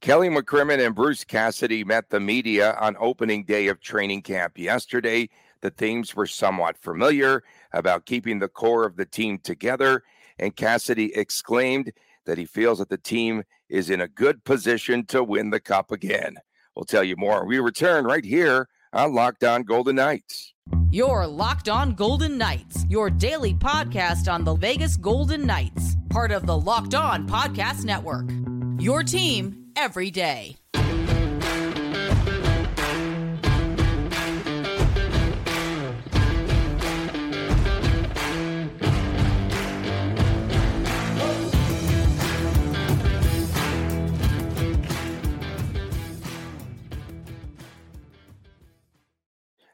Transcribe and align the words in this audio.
Kelly 0.00 0.30
McCrimmon 0.30 0.84
and 0.84 0.94
Bruce 0.94 1.24
Cassidy 1.24 1.84
met 1.84 2.08
the 2.08 2.20
media 2.20 2.74
on 2.80 2.96
opening 2.98 3.44
day 3.44 3.66
of 3.66 3.82
training 3.82 4.22
camp 4.22 4.56
yesterday. 4.56 5.28
The 5.60 5.68
themes 5.68 6.16
were 6.16 6.26
somewhat 6.26 6.78
familiar 6.78 7.42
about 7.74 8.06
keeping 8.06 8.38
the 8.38 8.48
core 8.48 8.86
of 8.86 8.96
the 8.96 9.04
team 9.04 9.38
together, 9.38 10.02
and 10.38 10.56
Cassidy 10.56 11.14
exclaimed 11.14 11.92
that 12.24 12.38
he 12.38 12.46
feels 12.46 12.78
that 12.78 12.88
the 12.88 12.96
team 12.96 13.44
is 13.68 13.90
in 13.90 14.00
a 14.00 14.08
good 14.08 14.42
position 14.44 15.04
to 15.06 15.22
win 15.22 15.50
the 15.50 15.60
cup 15.60 15.92
again. 15.92 16.36
We'll 16.74 16.86
tell 16.86 17.04
you 17.04 17.16
more. 17.18 17.44
We 17.44 17.58
return 17.58 18.06
right 18.06 18.24
here 18.24 18.70
on 18.94 19.14
Locked 19.14 19.44
On 19.44 19.64
Golden 19.64 19.96
Knights. 19.96 20.54
Your 20.90 21.26
Locked 21.26 21.68
On 21.68 21.92
Golden 21.92 22.38
Knights, 22.38 22.86
your 22.88 23.10
daily 23.10 23.52
podcast 23.52 24.32
on 24.32 24.44
the 24.44 24.54
Vegas 24.54 24.96
Golden 24.96 25.44
Knights, 25.44 25.96
part 26.08 26.32
of 26.32 26.46
the 26.46 26.56
Locked 26.56 26.94
On 26.94 27.28
Podcast 27.28 27.84
Network. 27.84 28.30
Your 28.78 29.02
team 29.02 29.59
every 29.80 30.10
day. 30.10 30.59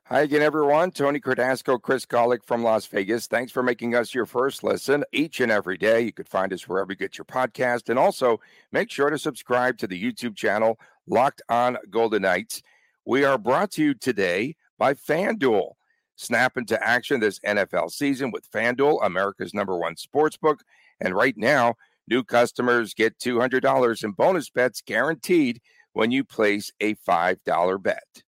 Hi 0.09 0.21
again, 0.21 0.41
everyone. 0.41 0.93
Tony 0.93 1.19
Cardasco, 1.19 1.83
Chris 1.83 2.07
Gawlik 2.07 2.45
from 2.45 2.63
Las 2.63 2.87
Vegas. 2.87 3.27
Thanks 3.27 3.51
for 3.51 3.61
making 3.61 3.97
us 3.97 4.15
your 4.15 4.25
first 4.25 4.63
listen 4.63 5.03
each 5.11 5.41
and 5.41 5.51
every 5.51 5.77
day. 5.77 6.03
You 6.03 6.13
could 6.13 6.29
find 6.29 6.53
us 6.53 6.69
wherever 6.69 6.93
you 6.93 6.97
get 6.97 7.19
your 7.19 7.25
podcast. 7.25 7.89
And 7.89 7.99
also 7.99 8.39
make 8.71 8.89
sure 8.89 9.11
to 9.11 9.19
subscribe 9.19 9.79
to 9.79 9.89
the 9.89 10.01
YouTube 10.01 10.37
channel, 10.37 10.79
Locked 11.09 11.43
On 11.49 11.77
Golden 11.91 12.23
Knights. 12.23 12.63
We 13.05 13.25
are 13.25 13.37
brought 13.37 13.73
to 13.73 13.83
you 13.83 13.95
today 13.95 14.55
by 14.79 14.95
FanDuel. 14.95 15.73
Snap 16.15 16.57
into 16.57 16.81
action 16.81 17.19
this 17.19 17.41
NFL 17.41 17.91
season 17.91 18.31
with 18.31 18.49
FanDuel, 18.49 19.05
America's 19.05 19.55
number 19.55 19.77
one 19.77 19.97
sports 19.97 20.37
book. 20.37 20.63
And 21.01 21.17
right 21.17 21.37
now, 21.37 21.75
new 22.07 22.23
customers 22.23 22.95
get 22.95 23.19
$200 23.19 24.05
in 24.05 24.13
bonus 24.13 24.51
bets 24.51 24.83
guaranteed 24.83 25.61
when 25.95 26.13
you 26.13 26.23
place 26.23 26.71
a 26.81 26.95
$5 26.95 27.83
bet. 27.83 28.23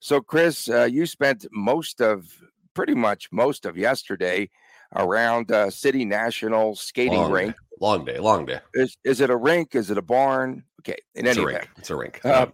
So, 0.00 0.20
Chris, 0.20 0.68
uh, 0.68 0.84
you 0.84 1.06
spent 1.06 1.46
most 1.52 2.00
of, 2.00 2.26
pretty 2.74 2.94
much 2.94 3.28
most 3.30 3.66
of 3.66 3.76
yesterday 3.76 4.48
around 4.96 5.52
uh, 5.52 5.70
City 5.70 6.04
National 6.04 6.74
skating 6.74 7.18
long 7.18 7.30
rink. 7.32 7.52
Day. 7.52 7.58
Long 7.80 8.04
day, 8.04 8.18
long 8.18 8.46
day. 8.46 8.60
Is, 8.74 8.96
is 9.04 9.20
it 9.20 9.30
a 9.30 9.36
rink? 9.36 9.74
Is 9.74 9.90
it 9.90 9.98
a 9.98 10.02
barn? 10.02 10.64
Okay, 10.80 10.96
in 11.14 11.26
it's 11.26 11.36
any 11.36 11.44
a 11.44 11.46
rink. 11.46 11.58
event, 11.58 11.70
It's 11.78 11.90
a 11.90 11.96
rink. 11.96 12.20
uh, 12.24 12.46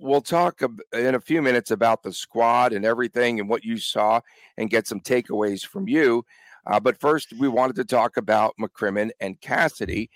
we'll 0.00 0.22
talk 0.22 0.62
in 0.94 1.14
a 1.14 1.20
few 1.20 1.42
minutes 1.42 1.70
about 1.70 2.02
the 2.02 2.12
squad 2.12 2.72
and 2.72 2.84
everything 2.86 3.40
and 3.40 3.48
what 3.48 3.62
you 3.64 3.76
saw 3.76 4.20
and 4.56 4.70
get 4.70 4.86
some 4.86 5.00
takeaways 5.00 5.66
from 5.66 5.86
you. 5.88 6.24
Uh, 6.66 6.80
but 6.80 6.98
first, 6.98 7.34
we 7.38 7.48
wanted 7.48 7.76
to 7.76 7.84
talk 7.84 8.16
about 8.16 8.54
McCrimmon 8.60 9.10
and 9.20 9.38
Cassidy. 9.42 10.10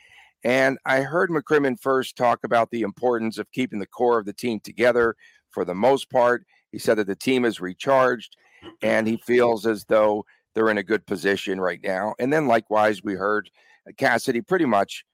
And 0.45 0.79
I 0.87 1.03
heard 1.03 1.29
McCrimmon 1.31 1.79
first 1.79 2.17
talk 2.17 2.41
about 2.45 2.71
the 2.71 2.83
importance 2.83 3.37
of 3.37 3.51
keeping 3.53 3.79
the 3.79 3.87
core 3.87 4.19
of 4.19 4.25
the 4.25 4.33
team 4.33 4.59
together 4.61 5.15
for 5.51 5.65
the 5.67 5.75
most 5.75 6.11
part. 6.11 6.45
He 6.73 6.79
said 6.79 6.99
that 6.99 7.07
the 7.07 7.15
team 7.15 7.45
is 7.45 7.61
recharged 7.61 8.37
and 8.83 9.07
he 9.07 9.17
feels 9.19 9.67
as 9.67 9.85
though 9.85 10.25
they're 10.55 10.71
in 10.71 10.79
a 10.79 10.83
good 10.83 11.07
position 11.07 11.61
right 11.61 11.81
now. 11.83 12.15
And 12.19 12.33
then, 12.33 12.47
likewise, 12.47 13.03
we 13.03 13.15
heard 13.15 13.51
Cassidy 13.97 14.41
pretty 14.41 14.67
much 14.67 15.05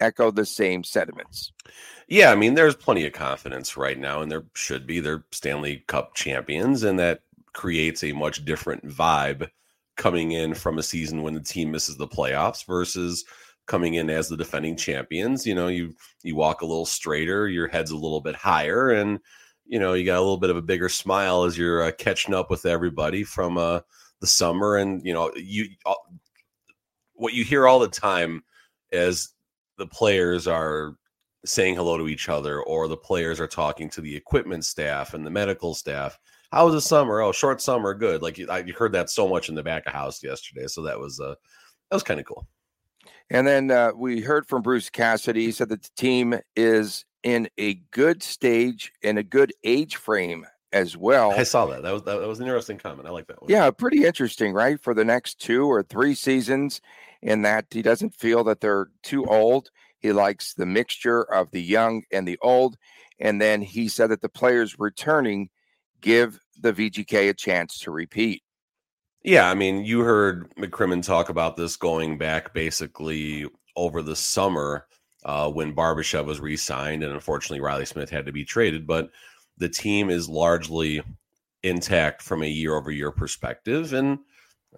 echo 0.00 0.30
the 0.30 0.46
same 0.46 0.84
sentiments. 0.84 1.52
Yeah, 2.08 2.30
I 2.30 2.36
mean, 2.36 2.54
there's 2.54 2.76
plenty 2.76 3.06
of 3.06 3.12
confidence 3.12 3.76
right 3.76 3.98
now, 3.98 4.22
and 4.22 4.30
there 4.30 4.44
should 4.54 4.86
be. 4.86 5.00
They're 5.00 5.24
Stanley 5.32 5.84
Cup 5.88 6.14
champions, 6.14 6.82
and 6.82 6.98
that 6.98 7.22
creates 7.52 8.04
a 8.04 8.12
much 8.12 8.44
different 8.44 8.86
vibe 8.86 9.48
coming 9.96 10.32
in 10.32 10.54
from 10.54 10.78
a 10.78 10.82
season 10.82 11.22
when 11.22 11.34
the 11.34 11.40
team 11.40 11.70
misses 11.72 11.96
the 11.96 12.06
playoffs 12.06 12.64
versus 12.64 13.24
coming 13.66 13.94
in 13.94 14.08
as 14.08 14.28
the 14.28 14.36
defending 14.36 14.76
champions. 14.76 15.46
You 15.46 15.54
know, 15.54 15.68
you 15.68 15.94
you 16.22 16.34
walk 16.36 16.62
a 16.62 16.66
little 16.66 16.86
straighter, 16.86 17.48
your 17.48 17.68
head's 17.68 17.90
a 17.90 17.96
little 17.96 18.20
bit 18.20 18.36
higher, 18.36 18.90
and 18.90 19.18
you 19.68 19.78
know 19.78 19.92
you 19.92 20.04
got 20.04 20.18
a 20.18 20.20
little 20.20 20.38
bit 20.38 20.50
of 20.50 20.56
a 20.56 20.62
bigger 20.62 20.88
smile 20.88 21.44
as 21.44 21.56
you're 21.56 21.82
uh, 21.82 21.92
catching 21.92 22.34
up 22.34 22.50
with 22.50 22.66
everybody 22.66 23.22
from 23.22 23.56
uh, 23.56 23.80
the 24.20 24.26
summer, 24.26 24.76
and 24.76 25.04
you 25.04 25.12
know 25.12 25.30
you 25.36 25.66
uh, 25.86 25.94
what 27.14 27.34
you 27.34 27.44
hear 27.44 27.66
all 27.66 27.78
the 27.78 27.88
time 27.88 28.42
as 28.92 29.30
the 29.76 29.86
players 29.86 30.46
are 30.46 30.96
saying 31.44 31.76
hello 31.76 31.96
to 31.96 32.08
each 32.08 32.28
other 32.28 32.60
or 32.62 32.88
the 32.88 32.96
players 32.96 33.38
are 33.38 33.46
talking 33.46 33.88
to 33.88 34.00
the 34.00 34.16
equipment 34.16 34.64
staff 34.64 35.14
and 35.14 35.24
the 35.24 35.30
medical 35.30 35.72
staff 35.72 36.18
how 36.52 36.64
was 36.64 36.74
the 36.74 36.80
summer? 36.80 37.20
Oh 37.20 37.32
short 37.32 37.60
summer 37.60 37.94
good. 37.94 38.22
Like 38.22 38.38
you, 38.38 38.48
I, 38.48 38.60
you 38.60 38.72
heard 38.72 38.92
that 38.92 39.10
so 39.10 39.28
much 39.28 39.48
in 39.48 39.54
the 39.54 39.62
back 39.62 39.86
of 39.86 39.92
house 39.92 40.22
yesterday 40.22 40.66
so 40.66 40.82
that 40.82 40.98
was 40.98 41.20
uh 41.20 41.34
that 41.90 41.96
was 41.96 42.02
kind 42.02 42.20
of 42.20 42.26
cool. 42.26 42.46
And 43.30 43.46
then 43.46 43.70
uh, 43.70 43.92
we 43.94 44.22
heard 44.22 44.46
from 44.46 44.62
Bruce 44.62 44.88
Cassidy. 44.88 45.44
He 45.44 45.52
said 45.52 45.68
that 45.68 45.82
the 45.82 45.90
team 45.96 46.38
is 46.56 47.04
in 47.22 47.48
a 47.58 47.74
good 47.90 48.22
stage 48.22 48.92
and 49.02 49.18
a 49.18 49.22
good 49.22 49.52
age 49.64 49.96
frame 49.96 50.46
as 50.72 50.96
well. 50.96 51.32
i 51.32 51.42
saw 51.42 51.64
that 51.64 51.82
that 51.82 51.92
was 51.92 52.02
that, 52.02 52.20
was 52.20 52.40
an 52.40 52.46
interesting 52.46 52.76
comment 52.76 53.08
i 53.08 53.10
like 53.10 53.26
that 53.26 53.40
one 53.40 53.50
Yeah, 53.50 53.70
pretty 53.70 54.04
interesting, 54.04 54.52
right? 54.52 54.78
For 54.80 54.92
the 54.92 55.04
next 55.04 55.40
two 55.40 55.64
or 55.64 55.82
three 55.82 56.14
seasons, 56.14 56.82
in 57.22 57.42
that 57.42 57.66
he 57.70 57.82
doesn't 57.82 58.14
feel 58.14 58.44
that 58.44 58.60
they're 58.60 58.88
too 59.02 59.24
old. 59.26 59.70
He 59.98 60.12
likes 60.12 60.54
the 60.54 60.66
mixture 60.66 61.22
of 61.22 61.50
the 61.50 61.62
young 61.62 62.02
and 62.12 62.26
the 62.26 62.38
old. 62.40 62.76
And 63.18 63.40
then 63.40 63.62
he 63.62 63.88
said 63.88 64.10
that 64.10 64.20
the 64.22 64.28
players 64.28 64.78
returning 64.78 65.50
give 66.00 66.38
the 66.60 66.72
VGK 66.72 67.30
a 67.30 67.34
chance 67.34 67.78
to 67.80 67.90
repeat. 67.90 68.42
Yeah, 69.24 69.50
I 69.50 69.54
mean, 69.54 69.84
you 69.84 70.00
heard 70.00 70.54
McCrimmon 70.54 71.04
talk 71.04 71.28
about 71.28 71.56
this 71.56 71.76
going 71.76 72.18
back 72.18 72.54
basically 72.54 73.46
over 73.74 74.00
the 74.00 74.14
summer 74.14 74.86
uh, 75.24 75.50
when 75.50 75.74
Barbashev 75.74 76.24
was 76.26 76.40
re-signed, 76.40 77.02
and 77.02 77.12
unfortunately 77.12 77.60
Reilly 77.60 77.86
Smith 77.86 78.10
had 78.10 78.26
to 78.26 78.32
be 78.32 78.44
traded. 78.44 78.86
But 78.86 79.10
the 79.56 79.68
team 79.68 80.10
is 80.10 80.28
largely 80.28 81.02
intact 81.62 82.22
from 82.22 82.42
a 82.42 82.48
year-over-year 82.48 83.12
perspective, 83.12 83.92
and 83.92 84.18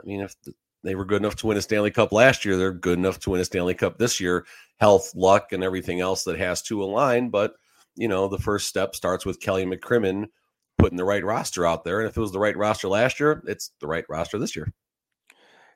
I 0.00 0.06
mean, 0.06 0.20
if 0.20 0.34
they 0.82 0.94
were 0.94 1.04
good 1.04 1.20
enough 1.20 1.36
to 1.36 1.46
win 1.46 1.58
a 1.58 1.62
Stanley 1.62 1.90
Cup 1.90 2.12
last 2.12 2.44
year, 2.44 2.56
they're 2.56 2.72
good 2.72 2.98
enough 2.98 3.18
to 3.20 3.30
win 3.30 3.40
a 3.40 3.44
Stanley 3.44 3.74
Cup 3.74 3.98
this 3.98 4.18
year. 4.18 4.46
Health, 4.78 5.12
luck, 5.14 5.52
and 5.52 5.62
everything 5.62 6.00
else 6.00 6.24
that 6.24 6.38
has 6.38 6.62
to 6.62 6.82
align, 6.82 7.28
but 7.28 7.54
you 7.96 8.08
know, 8.08 8.28
the 8.28 8.38
first 8.38 8.66
step 8.66 8.94
starts 8.94 9.26
with 9.26 9.40
Kelly 9.40 9.66
McCrimmon 9.66 10.26
putting 10.78 10.96
the 10.96 11.04
right 11.04 11.24
roster 11.24 11.66
out 11.66 11.84
there. 11.84 12.00
And 12.00 12.08
if 12.08 12.16
it 12.16 12.20
was 12.20 12.32
the 12.32 12.38
right 12.38 12.56
roster 12.56 12.88
last 12.88 13.20
year, 13.20 13.42
it's 13.46 13.72
the 13.80 13.86
right 13.86 14.04
roster 14.08 14.38
this 14.38 14.56
year. 14.56 14.72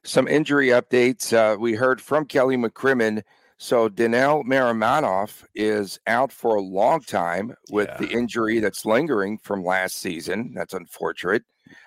Some 0.05 0.29
injury 0.29 0.69
updates. 0.69 1.33
Uh, 1.33 1.59
we 1.59 1.75
heard 1.75 2.01
from 2.01 2.25
Kelly 2.25 2.57
McCrimmon. 2.57 3.23
So 3.59 3.89
Daniil 3.89 4.43
Miromanov 4.45 5.45
is 5.55 5.99
out 6.07 6.33
for 6.33 6.57
a 6.57 6.61
long 6.61 7.01
time 7.01 7.55
with 7.71 7.89
the 7.99 8.13
injury 8.13 8.59
that's 8.59 8.85
lingering 8.85 9.39
from 9.39 9.65
last 9.65 9.97
season. 9.97 10.53
That's 10.55 10.75
unfortunate. 10.75 11.45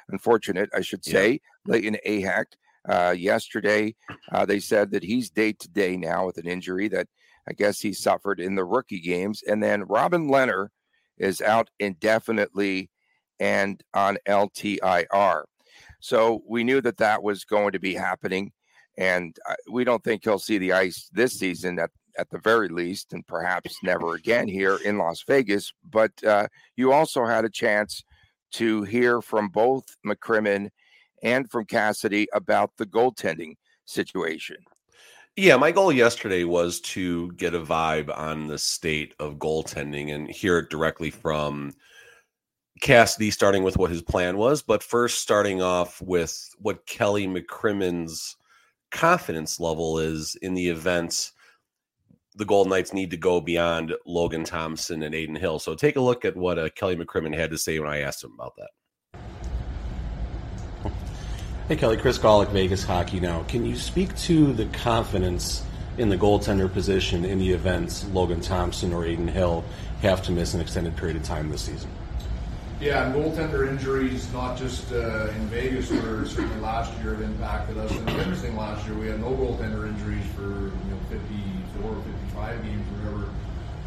Unfortunate, 0.10 0.70
I 0.74 0.82
should 0.82 1.06
Yeah. 1.06 1.14
say. 1.14 1.42
Layton 1.66 1.98
Ahac 2.06 2.46
uh, 2.88 3.14
yesterday, 3.18 3.96
uh, 4.32 4.46
they 4.46 4.60
said 4.60 4.92
that 4.92 5.04
he's 5.04 5.30
day 5.30 5.52
to 5.54 5.68
day 5.70 5.98
now 5.98 6.26
with 6.26 6.38
an 6.38 6.48
injury 6.48 6.88
that 6.88 7.08
I 7.48 7.54
guess 7.54 7.80
he 7.80 7.94
suffered 7.94 8.40
in 8.40 8.56
the 8.56 8.66
rookie 8.66 9.02
games. 9.02 9.44
And 9.44 9.62
then 9.62 9.84
Robin 9.84 10.30
Lehner 10.30 10.70
is 11.18 11.42
out 11.42 11.70
indefinitely 11.80 12.90
and 13.40 13.84
on 13.94 14.18
LTIR. 14.26 15.44
So 16.00 16.42
we 16.48 16.64
knew 16.64 16.82
that 16.82 16.98
that 16.98 17.24
was 17.24 17.44
going 17.44 17.74
to 17.74 17.80
be 17.80 17.94
happening, 17.94 18.52
and 18.98 19.38
uh, 19.50 19.56
we 19.72 19.84
don't 19.84 20.04
think 20.04 20.24
he'll 20.24 20.40
see 20.40 20.58
the 20.58 20.74
ice 20.74 21.10
this 21.14 21.34
season 21.34 21.80
at 21.80 21.92
at 22.18 22.30
the 22.32 22.40
very 22.40 22.68
least, 22.68 23.14
and 23.14 23.26
perhaps 23.28 23.78
never 23.84 24.16
again 24.16 24.48
here 24.48 24.80
in 24.84 24.98
Las 24.98 25.24
Vegas. 25.28 25.72
But 25.90 26.12
uh, 26.24 26.48
you 26.76 26.92
also 26.92 27.26
had 27.26 27.46
a 27.46 27.50
chance 27.50 28.04
to 28.54 28.84
hear 28.84 29.22
from 29.22 29.50
both 29.50 29.86
McCrimmon 30.06 30.70
and 31.24 31.50
from 31.50 31.66
Cassidy 31.66 32.28
about 32.34 32.72
the 32.78 32.86
goaltending 32.86 33.56
situation. 33.86 34.58
Yeah, 35.36 35.58
my 35.58 35.72
goal 35.72 35.92
yesterday 35.92 36.44
was 36.46 36.80
to 36.82 37.32
get 37.34 37.54
a 37.54 37.60
vibe 37.60 38.16
on 38.18 38.48
the 38.48 38.58
state 38.58 39.14
of 39.20 39.36
goaltending 39.36 40.14
and 40.14 40.30
hear 40.30 40.58
it 40.58 40.72
directly 40.72 41.12
from 41.12 41.76
Cassidy, 42.82 43.30
starting 43.30 43.62
with 43.62 43.78
what 43.78 43.92
his 43.92 44.02
plan 44.02 44.38
was, 44.38 44.64
but 44.64 44.82
first 44.82 45.20
starting 45.20 45.62
off 45.62 46.02
with 46.02 46.50
what 46.58 46.88
Kelly 46.88 47.28
McCrimmon's 47.28 48.36
confidence 48.92 49.60
level 49.60 50.00
is 50.00 50.36
in 50.42 50.54
the 50.54 50.70
event 50.70 51.32
the 52.38 52.46
Golden 52.46 52.70
Knights 52.70 52.94
need 52.94 53.10
to 53.12 53.18
go 53.18 53.42
beyond 53.42 53.96
Logan 54.06 54.44
Thompson 54.44 55.02
and 55.02 55.16
Adin 55.16 55.36
Hill. 55.36 55.58
So 55.58 55.74
take 55.74 55.96
a 55.96 56.02
look 56.02 56.24
at 56.24 56.38
what 56.38 56.60
uh, 56.60 56.70
Kelly 56.70 56.96
McCrimmon 56.96 57.36
had 57.36 57.50
to 57.50 57.58
say 57.58 57.80
when 57.80 57.90
I 57.90 58.02
asked 58.02 58.24
him 58.24 58.34
about 58.36 58.54
that. 58.58 58.70
Hey 61.68 61.76
Kelly, 61.76 61.98
Chris 61.98 62.18
Gawlik, 62.18 62.50
Vegas 62.52 62.84
Hockey 62.84 63.20
Now. 63.20 63.44
Can 63.44 63.66
you 63.66 63.76
speak 63.76 64.16
to 64.20 64.54
the 64.54 64.68
confidence 64.68 65.66
in 65.98 66.08
the 66.08 66.16
goaltender 66.16 66.72
position 66.72 67.26
in 67.26 67.40
the 67.40 67.50
event 67.50 68.06
Logan 68.14 68.40
Thompson 68.40 68.94
or 68.94 69.04
Adin 69.04 69.28
Hill 69.28 69.66
have 70.02 70.22
to 70.24 70.32
miss 70.32 70.54
an 70.54 70.62
extended 70.62 70.96
period 70.96 71.18
of 71.18 71.24
time 71.24 71.50
this 71.50 71.64
season? 71.64 71.90
Yeah, 72.80 73.08
and 73.08 73.16
goaltender 73.16 73.68
injuries, 73.68 74.32
not 74.32 74.56
just 74.56 74.92
uh, 74.92 75.30
in 75.30 75.48
Vegas, 75.48 75.90
where 75.90 76.24
certainly 76.28 76.60
last 76.60 76.94
year 77.02 77.16
it 77.16 77.22
impacted 77.22 77.76
us. 77.80 77.92
And 77.92 78.08
interesting 78.08 78.56
last 78.56 78.86
year, 78.86 78.96
we 78.96 79.08
had 79.08 79.20
no 79.20 79.32
goaltender 79.32 79.88
injuries 79.88 80.24
for 80.36 80.44
you 80.44 80.92
know 80.92 81.00
54 81.10 81.92
or 81.92 82.04
55 82.04 82.64
games, 82.64 82.86
whatever 82.92 83.30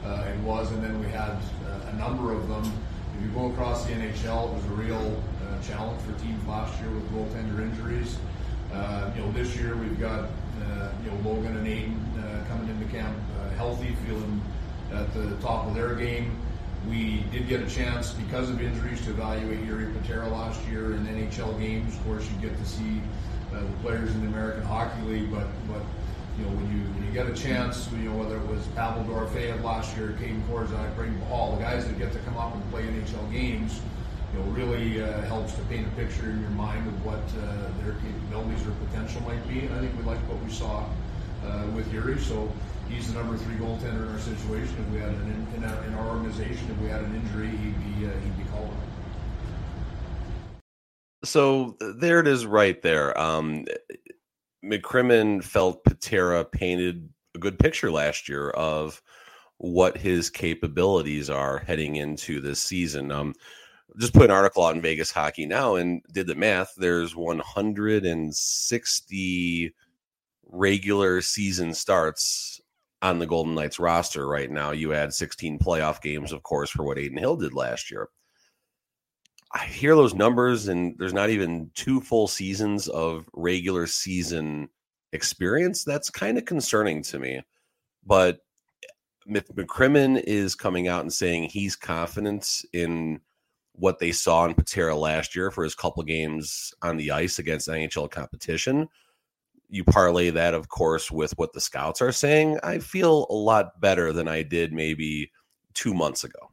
uh, 0.04 0.28
it 0.28 0.38
was, 0.40 0.72
and 0.72 0.82
then 0.82 0.98
we 0.98 1.06
had 1.06 1.30
uh, 1.30 1.90
a 1.92 1.96
number 1.98 2.32
of 2.32 2.48
them. 2.48 2.64
If 3.16 3.22
you 3.22 3.28
go 3.28 3.52
across 3.52 3.86
the 3.86 3.92
NHL, 3.92 4.50
it 4.50 4.54
was 4.54 4.64
a 4.64 4.74
real 4.74 5.22
uh, 5.46 5.62
challenge 5.62 6.02
for 6.02 6.12
teams 6.20 6.44
last 6.48 6.76
year 6.80 6.90
with 6.90 7.08
goaltender 7.12 7.60
injuries. 7.60 8.18
Uh, 8.72 9.08
you 9.14 9.22
know, 9.22 9.30
this 9.30 9.54
year 9.54 9.76
we've 9.76 10.00
got 10.00 10.24
uh, 10.24 10.90
you 11.04 11.12
know 11.12 11.30
Logan 11.30 11.56
and 11.56 11.64
Adin 11.64 11.94
uh, 12.18 12.44
coming 12.48 12.68
into 12.68 12.86
camp 12.86 13.16
healthy, 13.56 13.94
feeling 14.04 14.42
at 14.92 15.14
the 15.14 15.36
top 15.36 15.68
of 15.68 15.76
their 15.76 15.94
game. 15.94 16.36
We 16.88 17.20
did 17.30 17.46
get 17.46 17.60
a 17.60 17.66
chance 17.66 18.12
because 18.12 18.48
of 18.48 18.60
injuries 18.62 19.04
to 19.04 19.10
evaluate 19.10 19.60
Jiri 19.66 19.92
Patera 20.00 20.28
last 20.28 20.66
year 20.68 20.94
in 20.94 21.06
NHL 21.06 21.58
games. 21.60 21.94
Of 21.94 22.04
course, 22.04 22.26
you 22.30 22.48
get 22.48 22.56
to 22.56 22.64
see 22.64 23.02
uh, 23.54 23.60
the 23.60 23.66
players 23.82 24.10
in 24.10 24.22
the 24.22 24.28
American 24.28 24.62
Hockey 24.62 25.02
League, 25.02 25.30
but 25.30 25.46
but 25.68 25.82
you 26.38 26.44
know 26.44 26.50
when 26.52 26.72
you 26.72 26.84
when 26.94 27.04
you 27.04 27.12
get 27.12 27.26
a 27.26 27.34
chance, 27.34 27.90
you 27.92 28.08
know 28.08 28.16
whether 28.16 28.36
it 28.36 28.46
was 28.46 28.66
Pavel 28.68 29.04
Dorofeyev 29.04 29.62
last 29.62 29.94
year, 29.96 30.16
Kaedan 30.18 30.40
Korczak, 30.48 30.96
Brayden 30.96 31.20
Pachal, 31.28 31.58
the 31.58 31.62
guys 31.62 31.84
that 31.86 31.98
get 31.98 32.12
to 32.12 32.18
come 32.20 32.38
up 32.38 32.54
and 32.54 32.70
play 32.70 32.82
NHL 32.82 33.30
games, 33.30 33.80
you 34.32 34.38
know 34.38 34.44
really 34.46 35.02
uh, 35.02 35.20
helps 35.22 35.52
to 35.54 35.62
paint 35.64 35.86
a 35.86 35.90
picture 35.90 36.30
in 36.30 36.40
your 36.40 36.50
mind 36.50 36.86
of 36.88 37.04
what 37.04 37.20
uh, 37.44 37.68
their 37.84 37.92
capabilities 38.00 38.66
or 38.66 38.72
potential 38.88 39.20
might 39.22 39.46
be. 39.46 39.66
And 39.66 39.74
I 39.74 39.80
think 39.80 39.94
we 39.98 40.02
like 40.04 40.20
what 40.28 40.42
we 40.42 40.50
saw 40.50 40.86
uh, 41.44 41.66
with 41.74 41.92
Jiri, 41.92 42.18
So 42.18 42.50
he's 42.90 43.12
the 43.12 43.18
number 43.18 43.36
three 43.36 43.54
goaltender 43.54 44.06
in 44.06 44.12
our 44.12 44.18
situation. 44.18 44.74
If 44.78 44.92
we 44.92 44.98
had 44.98 45.10
an 45.10 45.46
in, 45.54 45.62
in, 45.62 45.68
our, 45.68 45.84
in 45.84 45.94
our 45.94 46.08
organization, 46.08 46.70
if 46.70 46.78
we 46.78 46.88
had 46.88 47.02
an 47.02 47.14
injury, 47.14 47.48
he'd 47.48 47.78
be 47.80 48.06
uh, 48.06 48.10
he'd 48.10 48.38
be 48.38 48.44
called. 48.50 48.74
So 51.24 51.76
there 51.80 52.20
it 52.20 52.26
is, 52.26 52.46
right 52.46 52.80
there. 52.82 53.18
Um, 53.18 53.66
McCrimmon 54.64 55.44
felt 55.44 55.84
Patera 55.84 56.44
painted 56.44 57.10
a 57.34 57.38
good 57.38 57.58
picture 57.58 57.90
last 57.90 58.28
year 58.28 58.50
of 58.50 59.02
what 59.58 59.98
his 59.98 60.30
capabilities 60.30 61.28
are 61.28 61.58
heading 61.58 61.96
into 61.96 62.40
this 62.40 62.60
season. 62.60 63.12
Um, 63.12 63.34
just 63.98 64.14
put 64.14 64.24
an 64.24 64.30
article 64.30 64.64
out 64.64 64.76
in 64.76 64.80
Vegas 64.80 65.10
Hockey 65.10 65.44
now 65.46 65.74
and 65.74 66.00
did 66.12 66.26
the 66.26 66.34
math. 66.34 66.72
There's 66.76 67.14
160 67.14 69.74
regular 70.46 71.20
season 71.20 71.74
starts 71.74 72.60
on 73.02 73.18
the 73.18 73.26
Golden 73.26 73.54
Knights 73.54 73.78
roster 73.78 74.26
right 74.26 74.50
now. 74.50 74.72
You 74.72 74.92
add 74.92 75.14
16 75.14 75.58
playoff 75.58 76.02
games, 76.02 76.32
of 76.32 76.42
course, 76.42 76.70
for 76.70 76.84
what 76.84 76.98
Adin 76.98 77.16
Hill 77.16 77.36
did 77.36 77.54
last 77.54 77.90
year. 77.90 78.08
I 79.52 79.64
hear 79.64 79.96
those 79.96 80.14
numbers, 80.14 80.68
and 80.68 80.94
there's 80.98 81.14
not 81.14 81.30
even 81.30 81.70
two 81.74 82.00
full 82.00 82.28
seasons 82.28 82.88
of 82.88 83.28
regular 83.32 83.86
season 83.86 84.68
experience. 85.12 85.82
That's 85.82 86.10
kind 86.10 86.38
of 86.38 86.44
concerning 86.44 87.02
to 87.04 87.18
me. 87.18 87.40
But 88.06 88.38
McCrimmon 89.28 90.22
is 90.24 90.54
coming 90.54 90.88
out 90.88 91.02
and 91.02 91.12
saying 91.12 91.44
he's 91.44 91.74
confident 91.76 92.62
in 92.72 93.20
what 93.72 93.98
they 93.98 94.12
saw 94.12 94.44
in 94.44 94.54
Patera 94.54 94.94
last 94.94 95.34
year 95.34 95.50
for 95.50 95.64
his 95.64 95.74
couple 95.74 96.02
games 96.02 96.72
on 96.82 96.96
the 96.96 97.10
ice 97.10 97.38
against 97.38 97.68
NHL 97.68 98.10
competition 98.10 98.88
you 99.70 99.84
parlay 99.84 100.30
that, 100.30 100.54
of 100.54 100.68
course, 100.68 101.10
with 101.10 101.32
what 101.38 101.52
the 101.52 101.60
scouts 101.60 102.02
are 102.02 102.12
saying, 102.12 102.58
I 102.62 102.78
feel 102.78 103.26
a 103.30 103.34
lot 103.34 103.80
better 103.80 104.12
than 104.12 104.28
I 104.28 104.42
did 104.42 104.72
maybe 104.72 105.30
two 105.74 105.94
months 105.94 106.24
ago. 106.24 106.50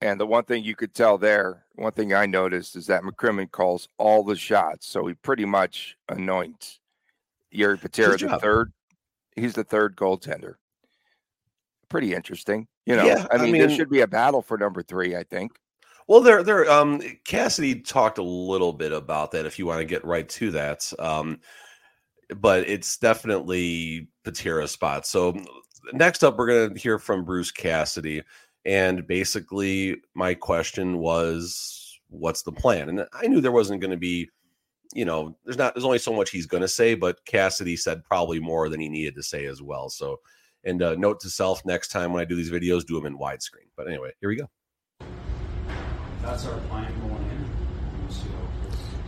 And 0.00 0.20
the 0.20 0.26
one 0.26 0.44
thing 0.44 0.62
you 0.62 0.76
could 0.76 0.94
tell 0.94 1.18
there, 1.18 1.64
one 1.74 1.92
thing 1.92 2.14
I 2.14 2.26
noticed 2.26 2.76
is 2.76 2.86
that 2.86 3.02
McCrimmon 3.02 3.50
calls 3.50 3.88
all 3.98 4.22
the 4.22 4.36
shots. 4.36 4.86
So 4.86 5.06
he 5.06 5.14
pretty 5.14 5.44
much 5.44 5.96
anoints 6.08 6.78
Jiri 7.52 7.80
Patera 7.80 8.16
the 8.16 8.38
third. 8.38 8.72
He's 9.34 9.54
the 9.54 9.64
third 9.64 9.96
goaltender. 9.96 10.54
Pretty 11.88 12.14
interesting. 12.14 12.68
You 12.86 12.96
know, 12.96 13.06
yeah, 13.06 13.26
I, 13.30 13.38
mean, 13.38 13.48
I 13.48 13.50
mean, 13.52 13.60
there 13.60 13.76
should 13.76 13.90
be 13.90 14.02
a 14.02 14.06
battle 14.06 14.40
for 14.40 14.56
number 14.56 14.82
three, 14.82 15.16
I 15.16 15.24
think. 15.24 15.52
Well, 16.06 16.20
there, 16.20 16.42
there. 16.42 16.70
Um, 16.70 17.02
Cassidy 17.24 17.80
talked 17.80 18.18
a 18.18 18.22
little 18.22 18.72
bit 18.72 18.92
about 18.92 19.32
that. 19.32 19.46
If 19.46 19.58
you 19.58 19.66
want 19.66 19.80
to 19.80 19.84
get 19.84 20.04
right 20.04 20.28
to 20.28 20.50
that, 20.52 20.90
um, 20.98 21.40
but 22.36 22.68
it's 22.68 22.98
definitely 22.98 24.08
Patera's 24.24 24.72
spot. 24.72 25.06
So 25.06 25.42
next 25.92 26.22
up, 26.22 26.36
we're 26.36 26.46
going 26.46 26.74
to 26.74 26.80
hear 26.80 26.98
from 26.98 27.24
Bruce 27.24 27.50
Cassidy. 27.50 28.22
And 28.64 29.06
basically, 29.06 29.96
my 30.14 30.34
question 30.34 30.98
was, 30.98 32.00
what's 32.08 32.42
the 32.42 32.52
plan? 32.52 32.88
And 32.88 33.06
I 33.12 33.26
knew 33.26 33.40
there 33.40 33.52
wasn't 33.52 33.80
going 33.80 33.92
to 33.92 33.96
be, 33.96 34.28
you 34.92 35.04
know, 35.04 35.36
there's 35.44 35.58
not, 35.58 35.74
there's 35.74 35.84
only 35.84 35.98
so 35.98 36.12
much 36.12 36.30
he's 36.30 36.46
going 36.46 36.62
to 36.62 36.68
say, 36.68 36.94
but 36.94 37.24
Cassidy 37.24 37.76
said 37.76 38.04
probably 38.04 38.40
more 38.40 38.68
than 38.68 38.80
he 38.80 38.88
needed 38.88 39.14
to 39.14 39.22
say 39.22 39.46
as 39.46 39.62
well. 39.62 39.88
So, 39.88 40.20
and 40.64 40.82
uh, 40.82 40.96
note 40.96 41.20
to 41.20 41.30
self 41.30 41.64
next 41.64 41.88
time 41.88 42.12
when 42.12 42.20
I 42.20 42.24
do 42.24 42.36
these 42.36 42.50
videos, 42.50 42.84
do 42.84 42.94
them 42.94 43.06
in 43.06 43.18
widescreen. 43.18 43.68
But 43.76 43.88
anyway, 43.88 44.10
here 44.20 44.28
we 44.28 44.36
go. 44.36 44.50
That's 46.22 46.46
our 46.46 46.58
plan. 46.62 47.07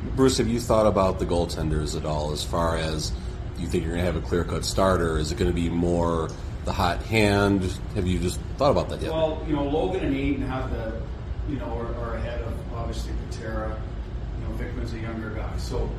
Bruce, 0.02 0.38
have 0.38 0.48
you 0.48 0.60
thought 0.60 0.86
about 0.86 1.18
the 1.18 1.26
goaltenders 1.26 1.96
at 1.96 2.06
all 2.06 2.32
as 2.32 2.42
far 2.42 2.76
as 2.76 3.12
you 3.58 3.66
think 3.66 3.84
you're 3.84 3.92
going 3.94 4.04
to 4.04 4.12
have 4.12 4.22
a 4.22 4.26
clear 4.26 4.44
cut 4.44 4.64
starter? 4.64 5.18
Is 5.18 5.30
it 5.30 5.38
going 5.38 5.50
to 5.50 5.54
be 5.54 5.68
more 5.68 6.30
the 6.64 6.72
hot 6.72 7.02
hand? 7.02 7.64
Have 7.94 8.06
you 8.06 8.18
just 8.18 8.40
thought 8.56 8.70
about 8.70 8.88
that 8.88 9.02
yet? 9.02 9.12
Well, 9.12 9.44
you 9.46 9.54
know, 9.54 9.64
Logan 9.64 10.04
and 10.04 10.16
Adin 10.16 10.42
have 10.42 10.70
the, 10.70 11.00
you 11.50 11.56
know, 11.56 11.66
are, 11.66 11.94
are 11.96 12.14
ahead 12.14 12.40
of 12.40 12.54
obviously 12.74 13.12
Patera. 13.30 13.78
You 14.38 14.48
know, 14.48 14.54
Vikman's 14.54 14.94
a 14.94 14.98
younger 14.98 15.30
guy. 15.30 15.54
So, 15.58 15.90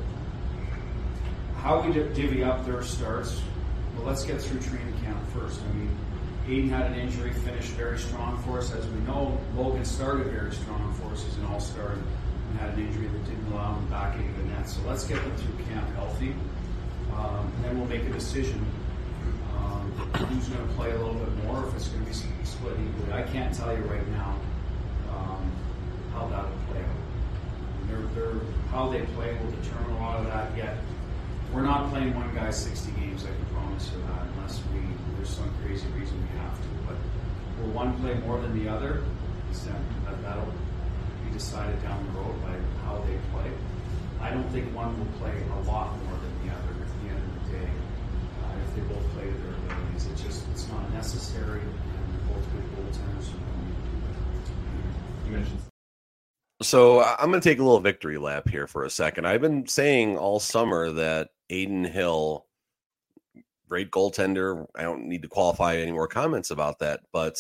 how 1.58 1.82
we 1.82 1.94
divvy 1.94 2.44
up 2.44 2.66
their 2.66 2.82
starts, 2.82 3.40
well, 3.96 4.08
let's 4.08 4.24
get 4.24 4.42
through 4.42 4.62
training 4.62 5.00
camp 5.04 5.20
first. 5.30 5.60
I 5.62 5.74
mean, 5.74 5.96
Adin 6.46 6.70
had 6.70 6.88
an 6.88 6.96
injury, 6.96 7.34
finished 7.34 7.70
very 7.74 8.00
strong 8.00 8.42
for 8.44 8.58
us. 8.58 8.74
As 8.74 8.88
we 8.88 9.00
know, 9.02 9.40
Logan 9.56 9.86
started 9.86 10.26
very 10.32 10.52
strong 10.54 10.92
for 10.96 11.12
us. 11.12 11.24
He's 11.24 11.38
an 11.38 11.46
all 11.46 11.60
star 11.60 11.96
had 12.62 12.78
an 12.78 12.86
injury 12.86 13.08
that 13.08 13.26
didn't 13.26 13.52
allow 13.52 13.74
him 13.74 13.88
back 13.88 14.16
into 14.16 14.32
the 14.40 14.48
net. 14.50 14.70
So 14.70 14.82
let's 14.88 15.04
get 15.06 15.22
them 15.22 15.36
through 15.36 15.66
camp 15.66 15.88
healthy. 15.96 16.36
Um, 17.14 17.52
and 17.56 17.66
then 17.66 17.80
we'll 17.80 17.90
make 17.90 18.04
a 18.04 18.14
decision 18.14 18.64
um, 19.58 19.92
who's 20.30 20.48
going 20.48 20.68
to 20.68 20.74
play 20.76 20.92
a 20.92 20.98
little 20.98 21.16
bit 21.16 21.44
more, 21.44 21.68
if 21.68 21.76
it's 21.76 21.88
going 21.88 22.06
to 22.06 22.10
be 22.10 22.46
split 22.46 22.78
equally. 22.78 23.14
I 23.14 23.24
can't 23.24 23.54
tell 23.54 23.76
you 23.76 23.84
right 23.86 24.08
now 24.10 24.38
um, 25.10 25.52
how 26.14 26.28
that 26.28 26.44
will 26.44 26.66
play 26.70 26.82
out. 26.82 27.88
They're, 27.88 28.08
they're, 28.14 28.42
how 28.70 28.90
they 28.90 29.02
play 29.18 29.34
will 29.34 29.52
determine 29.52 29.92
a 29.98 30.00
lot 30.00 30.20
of 30.20 30.28
that 30.28 30.56
yet. 30.56 30.78
We're 31.52 31.64
not 31.64 31.90
playing 31.90 32.14
one 32.16 32.34
guy 32.34 32.52
60 32.52 32.92
games, 33.02 33.24
I 33.24 33.28
can 33.28 33.46
promise 33.54 33.92
you 33.92 34.02
that, 34.04 34.28
unless 34.38 34.62
we 34.74 34.80
there's 35.18 35.30
some 35.30 35.52
crazy 35.64 35.88
reason 35.90 36.16
we 36.22 36.40
have 36.40 36.56
to. 36.56 36.68
But 36.88 36.96
will 37.60 37.74
one 37.74 38.00
play 38.00 38.14
more 38.26 38.40
than 38.40 38.58
the 38.58 38.72
other? 38.72 39.04
That, 40.06 40.24
that'll 40.24 40.54
decided 41.42 41.82
down 41.82 42.06
the 42.06 42.20
road 42.20 42.40
by 42.44 42.54
how 42.86 43.00
they 43.08 43.18
play. 43.34 43.52
I 44.22 44.30
don't 44.30 44.48
think 44.50 44.76
one 44.76 44.98
will 45.00 45.12
play 45.18 45.34
a 45.34 45.60
lot 45.68 45.98
more 46.04 46.14
than 46.14 46.48
the 46.48 46.54
other 46.54 46.70
at 46.70 46.90
the 47.02 47.10
end 47.10 47.18
of 47.18 47.52
the 47.52 47.58
day. 47.58 47.72
Uh, 48.44 48.54
if 48.64 48.76
they 48.76 48.82
both 48.82 49.04
play 49.14 49.24
to 49.24 49.38
their 49.40 49.56
abilities, 49.56 50.06
it's 50.12 50.22
just 50.22 50.44
it's 50.52 50.70
not 50.70 50.94
necessary. 50.94 51.62
And 51.62 52.14
they're 52.14 52.36
both 52.36 52.46
good 52.54 52.64
goaltenders. 52.76 53.30
You 55.26 55.32
mentioned. 55.32 55.60
So 56.62 57.02
I'm 57.02 57.32
going 57.32 57.42
to 57.42 57.50
take 57.50 57.58
a 57.58 57.64
little 57.64 57.80
victory 57.80 58.20
lap 58.20 58.48
here 58.48 58.68
for 58.68 58.86
a 58.86 58.90
second. 58.92 59.26
I've 59.26 59.42
been 59.42 59.68
saying 59.68 60.20
all 60.20 60.40
summer 60.40 60.92
that 60.92 61.30
Adin 61.50 61.86
Hill, 61.86 62.46
great 63.68 63.90
goaltender. 63.90 64.68
I 64.76 64.84
don't 64.84 65.08
need 65.08 65.24
to 65.24 65.28
qualify 65.28 65.78
any 65.78 65.92
more 65.92 66.08
comments 66.08 66.52
about 66.52 66.78
that, 66.80 67.00
but 67.12 67.40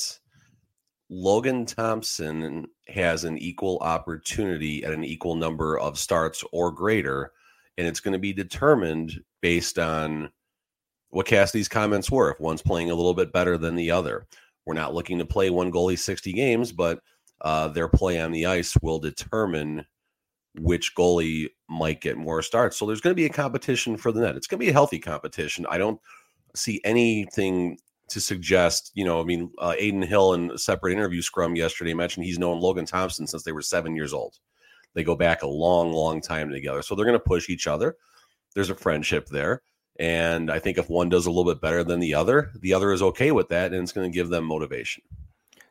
Logan 1.12 1.66
Thompson 1.66 2.68
has 2.92 3.24
an 3.24 3.38
equal 3.38 3.78
opportunity 3.80 4.84
at 4.84 4.94
an 4.94 5.04
equal 5.04 5.36
number 5.36 5.80
of 5.80 5.98
starts 5.98 6.44
or 6.52 6.72
greater, 6.72 7.32
and 7.78 7.88
it's 7.88 8.00
going 8.00 8.14
to 8.14 8.20
be 8.20 8.34
determined 8.34 9.22
based 9.42 9.80
on 9.80 10.30
what 11.10 11.26
Cassidy's 11.26 11.68
comments 11.68 12.10
were. 12.10 12.32
If 12.32 12.40
one's 12.40 12.62
playing 12.62 12.92
a 12.92 12.96
little 12.96 13.14
bit 13.14 13.34
better 13.34 13.58
than 13.58 13.76
the 13.76 13.92
other, 13.92 14.28
we're 14.66 14.74
not 14.74 14.94
looking 14.94 15.20
to 15.20 15.26
play 15.26 15.50
one 15.50 15.72
goalie 15.72 16.00
60 16.00 16.32
games, 16.34 16.72
but 16.72 17.02
uh, 17.42 17.68
their 17.70 17.88
play 17.88 18.20
on 18.20 18.32
the 18.32 18.46
ice 18.46 18.76
will 18.82 19.00
determine 19.00 19.86
which 20.60 20.96
goalie 20.96 21.50
might 21.70 22.02
get 22.02 22.18
more 22.18 22.42
starts. 22.42 22.78
So 22.78 22.86
there's 22.86 23.02
going 23.02 23.12
to 23.12 23.22
be 23.22 23.26
a 23.26 23.30
competition 23.30 23.98
for 23.98 24.12
the 24.12 24.22
net. 24.22 24.36
It's 24.36 24.48
going 24.48 24.60
to 24.60 24.66
be 24.66 24.70
a 24.70 24.74
healthy 24.74 25.00
competition. 25.00 25.66
I 25.70 25.78
don't 25.78 26.00
see 26.56 26.82
anything 26.84 27.78
to 28.12 28.22
suggest, 28.22 28.92
you 28.94 29.04
know, 29.04 29.20
I 29.20 29.24
mean, 29.24 29.52
uh, 29.58 29.74
Adin 29.78 30.02
Hill 30.02 30.34
in 30.34 30.52
a 30.52 30.58
separate 30.58 30.94
interview 30.94 31.22
scrum 31.22 31.56
yesterday 31.56 31.94
mentioned 31.94 32.26
he's 32.26 32.40
known 32.40 32.60
Logan 32.60 32.86
Thompson 32.86 33.28
since 33.28 33.44
they 33.44 33.52
were 33.52 33.62
seven 33.62 33.96
years 33.96 34.14
old. 34.14 34.38
They 34.94 35.04
go 35.04 35.16
back 35.16 35.42
a 35.42 35.48
long, 35.48 35.92
long 35.94 36.22
time 36.22 36.50
together. 36.50 36.82
So 36.82 36.96
they're 36.96 37.06
going 37.06 37.18
to 37.18 37.24
push 37.24 37.50
each 37.50 37.68
other. 37.68 37.96
There's 38.54 38.70
a 38.70 38.76
friendship 38.76 39.28
there. 39.28 39.62
And 40.00 40.52
I 40.52 40.60
think 40.60 40.78
if 40.78 40.90
one 40.90 41.10
does 41.10 41.26
a 41.26 41.32
little 41.32 41.52
bit 41.52 41.62
better 41.62 41.84
than 41.84 42.00
the 42.00 42.14
other, 42.14 42.52
the 42.60 42.74
other 42.74 42.92
is 42.92 43.02
okay 43.02 43.32
with 43.32 43.50
that, 43.50 43.74
and 43.74 43.84
it's 43.84 43.92
going 43.92 44.10
to 44.10 44.16
give 44.16 44.30
them 44.30 44.46
motivation. 44.46 45.04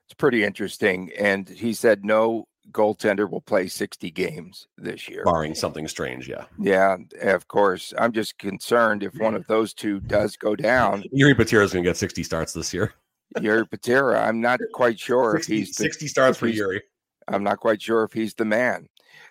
It's 0.05 0.15
pretty 0.17 0.45
interesting. 0.45 1.11
And 1.19 1.49
he 1.49 1.73
said 1.73 2.05
no 2.05 2.47
goaltender 2.71 3.31
will 3.31 3.41
play 3.41 3.69
60 3.69 4.11
games 4.11 4.67
this 4.79 5.09
year, 5.09 5.25
barring 5.25 5.55
something 5.55 5.87
strange. 5.89 6.29
Yeah. 6.29 6.45
Yeah, 6.59 6.97
of 7.23 7.49
course. 7.49 7.93
I'm 7.99 8.13
just 8.13 8.39
concerned 8.39 9.03
if 9.03 9.15
one 9.15 9.35
of 9.35 9.47
those 9.47 9.75
two 9.75 10.01
does 10.01 10.37
go 10.37 10.57
down. 10.57 11.05
Jiri 11.15 11.37
Patera 11.37 11.65
is 11.65 11.73
going 11.73 11.85
to 11.85 11.91
get 11.91 11.97
60 11.97 12.23
starts 12.23 12.53
this 12.53 12.73
year. 12.73 12.95
Jiri 13.39 13.71
Patera, 13.71 14.27
I'm 14.27 14.41
not 14.41 14.61
quite 14.75 14.99
sure 14.99 15.37
60, 15.37 15.53
if 15.53 15.59
he's 15.59 15.77
the, 15.77 15.85
60 15.85 16.07
starts 16.09 16.39
for 16.39 16.49
Jiri. 16.49 16.81
I'm 17.29 17.45
not 17.45 17.61
quite 17.61 17.81
sure 17.81 18.05
if 18.05 18.13
he's 18.13 18.35
the 18.35 18.45
man. 18.45 18.89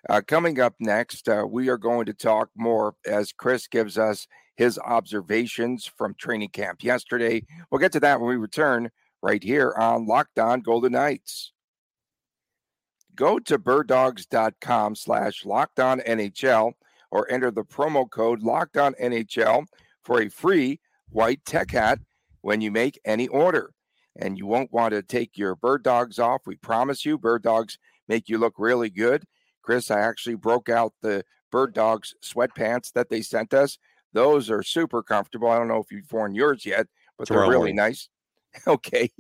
Uh, 0.10 0.22
coming 0.26 0.60
up 0.60 0.76
next, 0.80 1.28
uh, 1.28 1.46
we 1.50 1.70
are 1.70 1.78
going 1.78 2.06
to 2.06 2.14
talk 2.14 2.50
more 2.56 2.96
as 3.06 3.34
Chris 3.34 3.68
gives 3.68 3.98
us 3.98 4.28
his 4.56 4.80
observations 4.80 5.86
from 5.98 6.14
training 6.16 6.50
camp 6.50 6.84
yesterday. 6.84 7.44
We'll 7.70 7.80
get 7.80 7.92
to 7.94 8.00
that 8.02 8.20
when 8.20 8.30
we 8.30 8.36
return 8.36 8.90
right 9.22 9.44
here 9.44 9.74
on 9.78 10.06
Locked 10.06 10.40
On 10.40 10.62
Golden 10.62 10.94
Knights. 10.94 11.52
Go 13.20 13.38
to 13.38 13.60
birddogs.com 13.60 14.96
slash 14.96 15.44
locked 15.44 15.82
on 15.82 16.00
NHL 16.00 16.72
or 17.12 17.30
enter 17.30 17.52
the 17.52 17.66
promo 17.66 18.10
code 18.10 18.42
locked 18.42 18.78
on 18.78 18.94
NHL 18.94 19.66
for 20.06 20.22
a 20.22 20.30
free 20.30 20.80
white 21.10 21.44
tech 21.44 21.72
hat 21.72 22.00
when 22.40 22.62
you 22.62 22.72
make 22.72 22.98
any 23.04 23.28
order. 23.28 23.72
And 24.16 24.38
you 24.38 24.46
won't 24.46 24.72
want 24.72 24.94
to 24.94 25.04
take 25.04 25.38
your 25.38 25.58
bird 25.58 25.84
dogs 25.84 26.18
off. 26.18 26.44
We 26.46 26.56
promise 26.56 27.04
you, 27.04 27.18
bird 27.18 27.44
dogs 27.44 27.78
make 28.08 28.30
you 28.30 28.38
look 28.38 28.54
really 28.58 28.90
good. 28.90 29.26
Chris, 29.64 29.92
I 29.92 30.00
actually 30.00 30.36
broke 30.36 30.70
out 30.70 30.94
the 31.02 31.26
bird 31.52 31.74
dogs 31.74 32.16
sweatpants 32.24 32.94
that 32.94 33.10
they 33.10 33.22
sent 33.22 33.54
us. 33.54 33.78
Those 34.14 34.50
are 34.50 34.64
super 34.64 35.04
comfortable. 35.04 35.50
I 35.50 35.58
don't 35.58 35.68
know 35.68 35.82
if 35.82 35.92
you've 35.92 36.10
worn 36.10 36.36
yours 36.36 36.66
yet, 36.66 36.88
but 37.18 37.28
they're 37.28 37.50
really 37.50 37.74
nice. 37.74 38.08
Okay. 38.66 39.12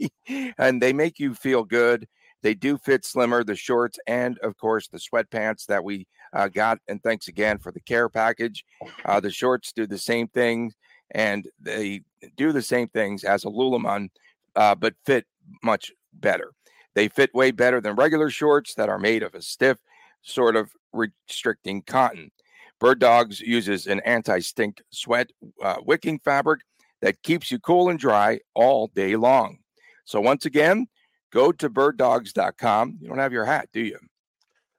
and 0.57 0.81
they 0.81 0.91
make 0.91 1.19
you 1.19 1.35
feel 1.35 1.63
good. 1.63 2.07
They 2.41 2.53
do 2.53 2.77
fit 2.77 3.05
slimmer, 3.05 3.43
the 3.43 3.55
shorts, 3.55 3.99
and 4.07 4.37
of 4.39 4.57
course, 4.57 4.87
the 4.87 4.99
sweatpants 4.99 5.65
that 5.65 5.83
we 5.83 6.07
uh, 6.33 6.47
got. 6.47 6.79
And 6.87 7.01
thanks 7.03 7.27
again 7.27 7.57
for 7.57 7.71
the 7.71 7.81
care 7.81 8.09
package. 8.09 8.63
Uh, 9.05 9.19
the 9.19 9.31
shorts 9.31 9.71
do 9.73 9.85
the 9.85 9.97
same 9.97 10.27
thing, 10.27 10.73
and 11.11 11.47
they 11.59 12.01
do 12.37 12.51
the 12.51 12.61
same 12.61 12.87
things 12.87 13.23
as 13.23 13.43
a 13.43 13.49
Lululemon, 13.49 14.09
uh, 14.55 14.75
but 14.75 14.93
fit 15.05 15.25
much 15.63 15.91
better. 16.13 16.51
They 16.95 17.07
fit 17.07 17.33
way 17.33 17.51
better 17.51 17.81
than 17.81 17.95
regular 17.95 18.29
shorts 18.29 18.73
that 18.75 18.89
are 18.89 18.99
made 18.99 19.23
of 19.23 19.35
a 19.35 19.41
stiff, 19.41 19.77
sort 20.21 20.55
of 20.55 20.71
restricting 20.93 21.81
cotton. 21.81 22.31
Bird 22.79 22.99
Dogs 22.99 23.41
uses 23.41 23.87
an 23.87 23.99
anti 24.01 24.39
stink 24.39 24.81
sweat 24.89 25.31
uh, 25.61 25.77
wicking 25.85 26.19
fabric 26.19 26.61
that 27.01 27.21
keeps 27.23 27.51
you 27.51 27.59
cool 27.59 27.89
and 27.89 27.99
dry 27.99 28.39
all 28.53 28.87
day 28.87 29.15
long. 29.15 29.59
So, 30.05 30.19
once 30.21 30.45
again, 30.45 30.87
go 31.31 31.51
to 31.51 31.69
birddogs.com. 31.69 32.97
You 33.01 33.07
don't 33.07 33.17
have 33.17 33.33
your 33.33 33.45
hat, 33.45 33.69
do 33.73 33.81
you? 33.81 33.99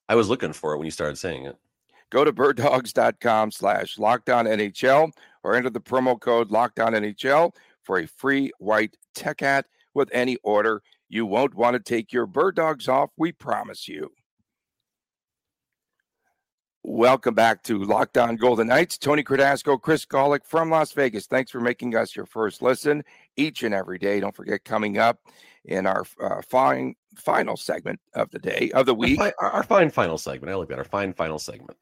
I 0.08 0.14
was 0.14 0.28
looking 0.28 0.52
for 0.52 0.74
it 0.74 0.78
when 0.78 0.86
you 0.86 0.90
started 0.90 1.16
saying 1.16 1.44
it. 1.44 1.56
Go 2.10 2.24
to 2.24 2.32
birddogs.com 2.32 3.52
slash 3.52 3.98
locked 3.98 4.28
on 4.28 4.46
NHL 4.46 5.12
or 5.44 5.54
enter 5.54 5.70
the 5.70 5.80
promo 5.80 6.18
code 6.20 6.50
locked 6.50 6.80
on 6.80 6.92
NHL 6.92 7.54
for 7.82 7.98
a 8.00 8.06
free 8.06 8.50
white 8.58 8.96
tech 9.14 9.40
hat 9.40 9.66
with 9.94 10.10
any 10.12 10.36
order. 10.42 10.82
You 11.08 11.26
won't 11.26 11.54
want 11.54 11.74
to 11.74 11.80
take 11.80 12.12
your 12.12 12.26
bird 12.26 12.56
dogs 12.56 12.88
off, 12.88 13.10
we 13.16 13.32
promise 13.32 13.88
you. 13.88 14.10
Welcome 16.82 17.34
back 17.34 17.62
to 17.64 17.84
Locked 17.84 18.16
On 18.16 18.36
Golden 18.36 18.68
Knights. 18.68 18.96
Tony 18.96 19.22
Cardasco, 19.22 19.80
Chris 19.80 20.06
Gawlik 20.06 20.46
from 20.46 20.70
Las 20.70 20.92
Vegas. 20.92 21.26
Thanks 21.26 21.50
for 21.50 21.60
making 21.60 21.94
us 21.94 22.16
your 22.16 22.24
first 22.24 22.62
listen 22.62 23.04
each 23.36 23.62
and 23.62 23.74
every 23.74 23.98
day. 23.98 24.18
Don't 24.18 24.34
forget, 24.34 24.64
coming 24.64 24.96
up 24.96 25.20
in 25.64 25.86
our 25.86 26.04
uh, 26.22 26.42
fine 26.48 26.94
final 27.16 27.56
segment 27.56 28.00
of 28.14 28.30
the 28.30 28.38
day 28.38 28.70
of 28.74 28.86
the 28.86 28.94
week, 28.94 29.20
our, 29.20 29.34
our, 29.40 29.50
our 29.50 29.62
fine 29.62 29.90
final 29.90 30.18
segment. 30.18 30.50
I 30.50 30.54
like 30.54 30.68
that. 30.68 30.78
Our 30.78 30.84
fine 30.84 31.12
final 31.12 31.38
segment. 31.38 31.76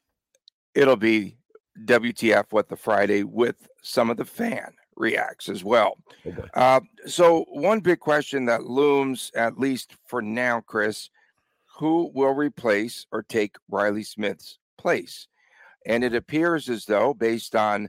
It'll 0.75 0.97
be 0.97 1.39
WTF 1.85 2.47
What 2.51 2.69
the 2.69 2.77
Friday 2.77 3.23
with 3.23 3.69
some 3.83 4.11
of 4.11 4.17
the 4.17 4.25
fan 4.25 4.73
reacts 4.97 5.49
as 5.49 5.65
well. 5.65 5.97
Oh 6.27 6.33
uh, 6.55 6.81
so, 7.07 7.45
one 7.49 7.81
big 7.81 8.01
question 8.01 8.45
that 8.47 8.65
looms, 8.65 9.31
at 9.35 9.59
least 9.59 9.95
for 10.07 10.21
now, 10.21 10.61
Chris, 10.61 11.11
who 11.79 12.11
will 12.15 12.35
replace 12.35 13.07
or 13.13 13.23
take 13.23 13.57
Reilly 13.71 14.03
Smith's 14.03 14.59
place. 14.77 15.29
And 15.87 16.03
it 16.03 16.15
appears 16.15 16.69
as 16.69 16.85
though, 16.85 17.15
based 17.15 17.55
on 17.55 17.89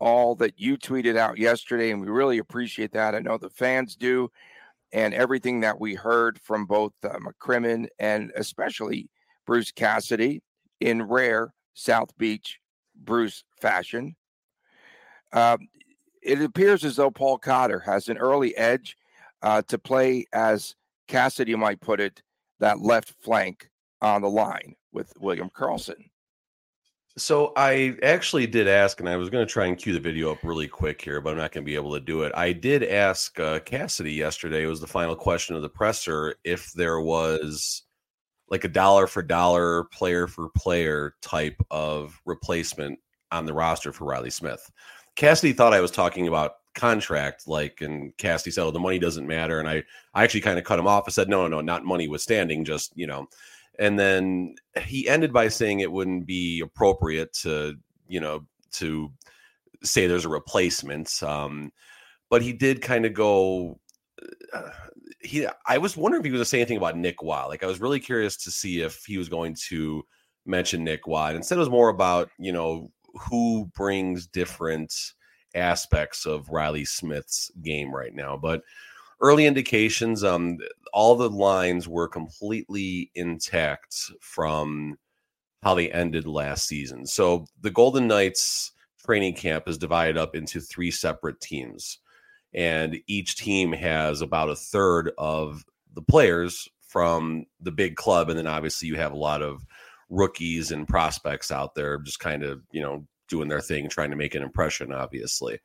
all 0.00 0.34
that 0.36 0.54
you 0.56 0.76
tweeted 0.76 1.16
out 1.16 1.38
yesterday, 1.38 1.90
and 1.90 2.00
we 2.00 2.08
really 2.08 2.38
appreciate 2.38 2.92
that. 2.92 3.14
I 3.14 3.18
know 3.18 3.36
the 3.36 3.50
fans 3.50 3.96
do, 3.96 4.30
and 4.92 5.14
everything 5.14 5.60
that 5.60 5.78
we 5.78 5.94
heard 5.94 6.40
from 6.40 6.66
both 6.66 6.92
uh, 7.04 7.18
McCrimmon 7.18 7.86
and 7.98 8.32
especially 8.36 9.08
Bruce 9.46 9.70
Cassidy 9.70 10.42
in 10.80 11.02
rare 11.02 11.52
South 11.74 12.16
Beach 12.18 12.58
Bruce 12.94 13.44
fashion. 13.60 14.16
Uh, 15.32 15.58
it 16.22 16.40
appears 16.40 16.84
as 16.84 16.96
though 16.96 17.10
Paul 17.10 17.38
Cotter 17.38 17.80
has 17.80 18.08
an 18.08 18.18
early 18.18 18.56
edge 18.56 18.96
uh, 19.42 19.62
to 19.68 19.78
play, 19.78 20.26
as 20.32 20.74
Cassidy 21.06 21.54
might 21.54 21.80
put 21.80 22.00
it, 22.00 22.22
that 22.60 22.80
left 22.80 23.14
flank 23.22 23.70
on 24.00 24.22
the 24.22 24.30
line 24.30 24.74
with 24.92 25.12
William 25.20 25.50
Karlsson. 25.50 26.10
So 27.18 27.52
I 27.56 27.96
actually 28.02 28.46
did 28.46 28.68
ask, 28.68 29.00
and 29.00 29.08
I 29.08 29.16
was 29.16 29.28
going 29.28 29.46
to 29.46 29.52
try 29.52 29.66
and 29.66 29.76
cue 29.76 29.92
the 29.92 30.00
video 30.00 30.30
up 30.32 30.38
really 30.42 30.68
quick 30.68 31.02
here, 31.02 31.20
but 31.20 31.30
I'm 31.30 31.36
not 31.38 31.52
going 31.52 31.64
to 31.64 31.70
be 31.70 31.74
able 31.74 31.92
to 31.94 32.00
do 32.00 32.22
it. 32.22 32.32
I 32.34 32.52
did 32.52 32.84
ask 32.84 33.38
uh, 33.40 33.58
Cassidy 33.60 34.12
yesterday. 34.12 34.62
It 34.62 34.68
was 34.68 34.80
the 34.80 34.86
final 34.86 35.16
question 35.16 35.56
of 35.56 35.62
the 35.62 35.68
presser 35.68 36.36
if 36.44 36.72
there 36.72 37.00
was 37.00 37.82
like 38.48 38.64
a 38.64 38.68
dollar 38.68 39.06
for 39.06 39.22
dollar, 39.22 39.84
player 39.84 40.26
for 40.26 40.48
player 40.56 41.14
type 41.20 41.60
of 41.70 42.20
replacement 42.24 42.98
on 43.32 43.46
the 43.46 43.52
roster 43.52 43.92
for 43.92 44.06
Reilly 44.06 44.30
Smith. 44.30 44.70
Cassidy 45.16 45.52
thought 45.52 45.74
I 45.74 45.80
was 45.80 45.90
talking 45.90 46.28
about 46.28 46.52
contract, 46.74 47.48
like, 47.48 47.80
and 47.80 48.16
Cassidy 48.18 48.52
said, 48.52 48.62
"Oh, 48.62 48.70
the 48.70 48.78
money 48.78 48.98
doesn't 48.98 49.26
matter." 49.26 49.58
And 49.58 49.68
I, 49.68 49.82
I 50.14 50.22
actually 50.22 50.42
kind 50.42 50.58
of 50.58 50.64
cut 50.64 50.78
him 50.78 50.86
off. 50.86 51.04
I 51.06 51.10
said, 51.10 51.28
"No, 51.28 51.42
no, 51.42 51.48
no, 51.48 51.60
not 51.60 51.84
money 51.84 52.08
withstanding, 52.08 52.64
just 52.64 52.92
you 52.94 53.06
know." 53.06 53.28
And 53.78 53.98
then 53.98 54.56
he 54.82 55.08
ended 55.08 55.32
by 55.32 55.48
saying 55.48 55.80
it 55.80 55.92
wouldn't 55.92 56.26
be 56.26 56.60
appropriate 56.60 57.32
to 57.42 57.76
you 58.08 58.20
know 58.20 58.46
to 58.72 59.12
say 59.82 60.06
there's 60.06 60.24
a 60.24 60.30
replacement 60.30 61.22
um, 61.22 61.70
but 62.30 62.42
he 62.42 62.52
did 62.52 62.82
kind 62.82 63.06
of 63.06 63.14
go 63.14 63.78
uh, 64.52 64.70
he 65.20 65.46
i 65.66 65.78
was 65.78 65.96
wondering 65.96 66.20
if 66.20 66.24
he 66.24 66.30
was 66.32 66.38
going 66.38 66.44
to 66.44 66.48
say 66.48 66.60
anything 66.60 66.76
about 66.76 66.96
nick 66.96 67.22
Watt. 67.22 67.48
like 67.48 67.62
i 67.62 67.66
was 67.66 67.80
really 67.80 68.00
curious 68.00 68.36
to 68.36 68.50
see 68.50 68.80
if 68.80 69.04
he 69.06 69.18
was 69.18 69.28
going 69.28 69.54
to 69.68 70.02
mention 70.46 70.82
nick 70.82 71.06
Watt. 71.06 71.36
instead 71.36 71.56
it 71.56 71.60
was 71.60 71.70
more 71.70 71.88
about 71.88 72.30
you 72.38 72.52
know 72.52 72.90
who 73.28 73.66
brings 73.76 74.26
different 74.26 74.92
aspects 75.54 76.26
of 76.26 76.50
reilly 76.50 76.84
smith's 76.84 77.50
game 77.62 77.94
right 77.94 78.14
now 78.14 78.36
but 78.36 78.62
early 79.20 79.46
indications 79.46 80.22
um 80.22 80.58
all 80.92 81.14
the 81.14 81.30
lines 81.30 81.86
were 81.86 82.08
completely 82.08 83.10
intact 83.14 83.94
from 84.20 84.96
how 85.62 85.74
they 85.74 85.90
ended 85.90 86.26
last 86.26 86.66
season. 86.66 87.06
So 87.06 87.46
the 87.60 87.70
golden 87.70 88.06
knights 88.06 88.72
training 89.04 89.34
camp 89.34 89.68
is 89.68 89.78
divided 89.78 90.16
up 90.16 90.34
into 90.34 90.60
three 90.60 90.90
separate 90.90 91.40
teams 91.40 91.98
and 92.54 92.98
each 93.06 93.36
team 93.36 93.72
has 93.72 94.20
about 94.20 94.50
a 94.50 94.56
third 94.56 95.12
of 95.18 95.64
the 95.94 96.02
players 96.02 96.68
from 96.82 97.44
the 97.60 97.72
big 97.72 97.96
club 97.96 98.28
and 98.28 98.38
then 98.38 98.46
obviously 98.46 98.88
you 98.88 98.96
have 98.96 99.12
a 99.12 99.16
lot 99.16 99.42
of 99.42 99.64
rookies 100.10 100.72
and 100.72 100.88
prospects 100.88 101.50
out 101.50 101.74
there 101.74 101.98
just 101.98 102.20
kind 102.20 102.42
of 102.42 102.60
you 102.70 102.80
know 102.80 103.06
doing 103.28 103.48
their 103.48 103.60
thing 103.60 103.88
trying 103.88 104.10
to 104.10 104.16
make 104.16 104.34
an 104.34 104.42
impression 104.42 104.92
obviously 104.92 105.58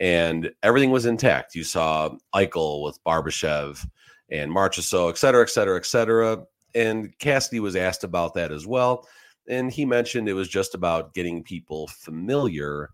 and 0.00 0.50
everything 0.62 0.90
was 0.90 1.06
intact. 1.06 1.54
You 1.54 1.64
saw 1.64 2.16
Eichel 2.34 2.84
with 2.84 3.02
Barbashev 3.04 3.86
and 4.30 4.50
Marchessault, 4.50 5.10
et 5.10 5.18
cetera, 5.18 5.42
et 5.42 5.50
cetera, 5.50 5.76
et 5.76 5.86
cetera. 5.86 6.44
And 6.74 7.16
Cassidy 7.18 7.60
was 7.60 7.76
asked 7.76 8.02
about 8.02 8.34
that 8.34 8.50
as 8.50 8.66
well. 8.66 9.06
And 9.48 9.70
he 9.70 9.84
mentioned 9.84 10.28
it 10.28 10.34
was 10.34 10.48
just 10.48 10.74
about 10.74 11.14
getting 11.14 11.42
people 11.42 11.88
familiar 11.88 12.90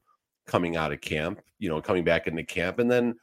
coming 0.47 0.77
out 0.77 0.93
of 0.93 1.01
camp, 1.01 1.41
you 1.59 1.69
know, 1.69 1.81
coming 1.81 2.05
back 2.05 2.27
into 2.27 2.43
camp. 2.43 2.79
And 2.79 2.91
then 2.91 3.17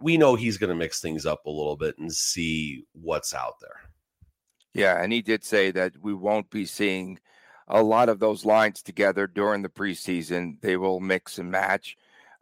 we 0.00 0.16
know 0.16 0.34
he's 0.34 0.58
going 0.58 0.70
to 0.70 0.74
mix 0.74 1.00
things 1.00 1.26
up 1.26 1.46
a 1.46 1.50
little 1.50 1.76
bit 1.76 1.96
and 1.98 2.12
see 2.12 2.84
what's 2.92 3.34
out 3.34 3.60
there. 3.60 3.82
Yeah. 4.74 5.02
And 5.02 5.12
he 5.12 5.22
did 5.22 5.44
say 5.44 5.70
that 5.70 5.92
we 6.00 6.14
won't 6.14 6.50
be 6.50 6.66
seeing 6.66 7.20
a 7.68 7.82
lot 7.82 8.08
of 8.08 8.18
those 8.18 8.44
lines 8.44 8.82
together 8.82 9.26
during 9.26 9.62
the 9.62 9.68
preseason. 9.68 10.60
They 10.62 10.76
will 10.76 10.98
mix 10.98 11.38
and 11.38 11.50
match. 11.50 11.96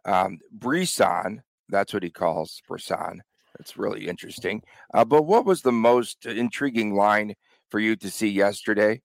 Um, 0.05 0.39
Brisson, 0.51 1.43
that's 1.69 1.93
what 1.93 2.03
he 2.03 2.09
calls 2.09 2.61
Brisson. 2.67 3.21
That's 3.57 3.77
really 3.77 4.07
interesting. 4.07 4.63
Uh, 4.93 5.05
but 5.05 5.23
what 5.23 5.45
was 5.45 5.61
the 5.61 5.71
most 5.71 6.25
intriguing 6.25 6.95
line 6.95 7.35
for 7.69 7.79
you 7.79 7.95
to 7.97 8.09
see 8.09 8.29
yesterday? 8.29 9.01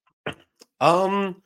Um, 0.80 1.42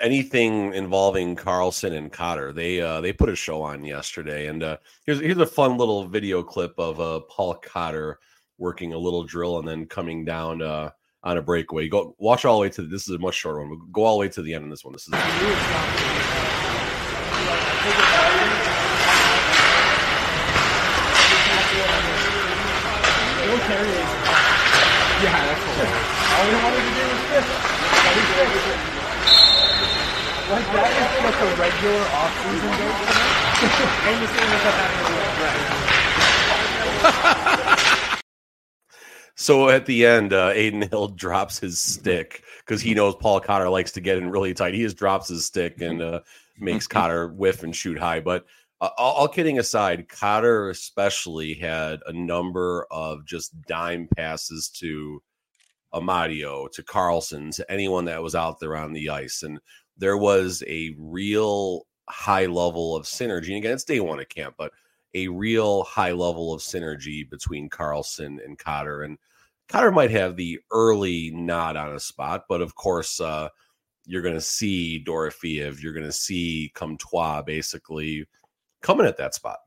anything 0.00 0.74
involving 0.74 1.36
Karlsson 1.36 1.96
and 1.96 2.12
Cotter. 2.12 2.52
They 2.52 2.80
uh, 2.80 3.00
they 3.00 3.12
put 3.12 3.28
a 3.28 3.36
show 3.36 3.62
on 3.62 3.84
yesterday, 3.84 4.48
and 4.48 4.62
uh, 4.62 4.76
here's 5.06 5.20
here's 5.20 5.38
a 5.38 5.46
fun 5.46 5.76
little 5.76 6.06
video 6.06 6.42
clip 6.42 6.74
of 6.78 7.00
uh, 7.00 7.20
Paul 7.28 7.54
Cotter 7.54 8.18
working 8.58 8.92
a 8.92 8.98
little 8.98 9.24
drill 9.24 9.58
and 9.58 9.66
then 9.66 9.86
coming 9.86 10.24
down 10.24 10.62
uh, 10.62 10.90
on 11.22 11.38
a 11.38 11.42
breakaway. 11.42 11.88
Go 11.88 12.14
watch 12.18 12.44
all 12.44 12.56
the 12.56 12.62
way 12.62 12.70
to 12.70 12.82
this 12.82 13.08
is 13.08 13.14
a 13.14 13.18
much 13.18 13.34
shorter 13.34 13.60
one. 13.60 13.80
Go 13.92 14.04
all 14.04 14.16
the 14.16 14.20
way 14.20 14.28
to 14.28 14.42
the 14.42 14.54
end 14.54 14.64
of 14.64 14.70
this 14.70 14.84
one. 14.84 14.92
This 14.92 15.08
is. 15.08 16.61
So 39.34 39.70
at 39.70 39.86
the 39.86 40.06
end, 40.06 40.32
uh, 40.32 40.50
Adin 40.50 40.82
Hill 40.82 41.08
drops 41.16 41.58
his 41.58 41.78
stick 41.80 42.44
because 42.60 42.80
he 42.80 42.94
knows 42.94 43.16
Paul 43.16 43.40
Cotter 43.40 43.68
likes 43.68 43.90
to 43.92 44.00
get 44.00 44.18
in 44.18 44.30
really 44.30 44.54
tight. 44.54 44.74
He 44.74 44.82
just 44.82 44.96
drops 44.96 45.28
his 45.28 45.44
stick 45.44 45.80
and 45.80 46.00
uh, 46.00 46.20
makes 46.58 46.86
Cotter 46.86 47.28
whiff 47.28 47.62
and 47.62 47.74
shoot 47.74 47.98
high. 47.98 48.20
But 48.20 48.46
uh, 48.80 48.90
all, 48.98 49.14
all, 49.14 49.28
kidding 49.28 49.58
aside, 49.58 50.08
Cotter 50.08 50.70
especially 50.70 51.54
had 51.54 52.00
a 52.06 52.12
number 52.12 52.86
of 52.90 53.24
just 53.24 53.60
dime 53.62 54.08
passes 54.16 54.68
to 54.80 55.22
Amadio, 55.94 56.70
to 56.72 56.82
Karlsson, 56.82 57.54
to 57.56 57.70
anyone 57.70 58.06
that 58.06 58.22
was 58.22 58.34
out 58.34 58.58
there 58.58 58.76
on 58.76 58.92
the 58.92 59.10
ice. 59.10 59.42
And 59.42 59.60
there 59.96 60.16
was 60.16 60.62
a 60.66 60.94
real 60.98 61.86
high 62.08 62.46
level 62.46 62.96
of 62.96 63.04
synergy. 63.04 63.48
And 63.48 63.58
again, 63.58 63.72
it's 63.72 63.84
day 63.84 64.00
one 64.00 64.20
at 64.20 64.28
camp, 64.28 64.54
but 64.58 64.72
a 65.14 65.28
real 65.28 65.84
high 65.84 66.12
level 66.12 66.52
of 66.54 66.62
synergy 66.62 67.28
between 67.28 67.70
Karlsson 67.70 68.44
and 68.44 68.58
Cotter. 68.58 69.02
And 69.02 69.18
Cotter 69.68 69.92
might 69.92 70.10
have 70.10 70.36
the 70.36 70.58
early 70.70 71.30
nod 71.32 71.76
on 71.76 71.94
a 71.94 72.00
spot, 72.00 72.44
but 72.48 72.60
of 72.60 72.74
course, 72.74 73.20
uh, 73.20 73.48
you're 74.04 74.22
going 74.22 74.34
to 74.34 74.40
see 74.40 75.02
Dorofeyev, 75.06 75.82
you're 75.82 75.92
going 75.92 76.06
to 76.06 76.12
see 76.12 76.72
Comtois 76.74 77.42
basically 77.42 78.26
coming 78.80 79.06
at 79.06 79.16
that 79.18 79.34
spot. 79.34 79.58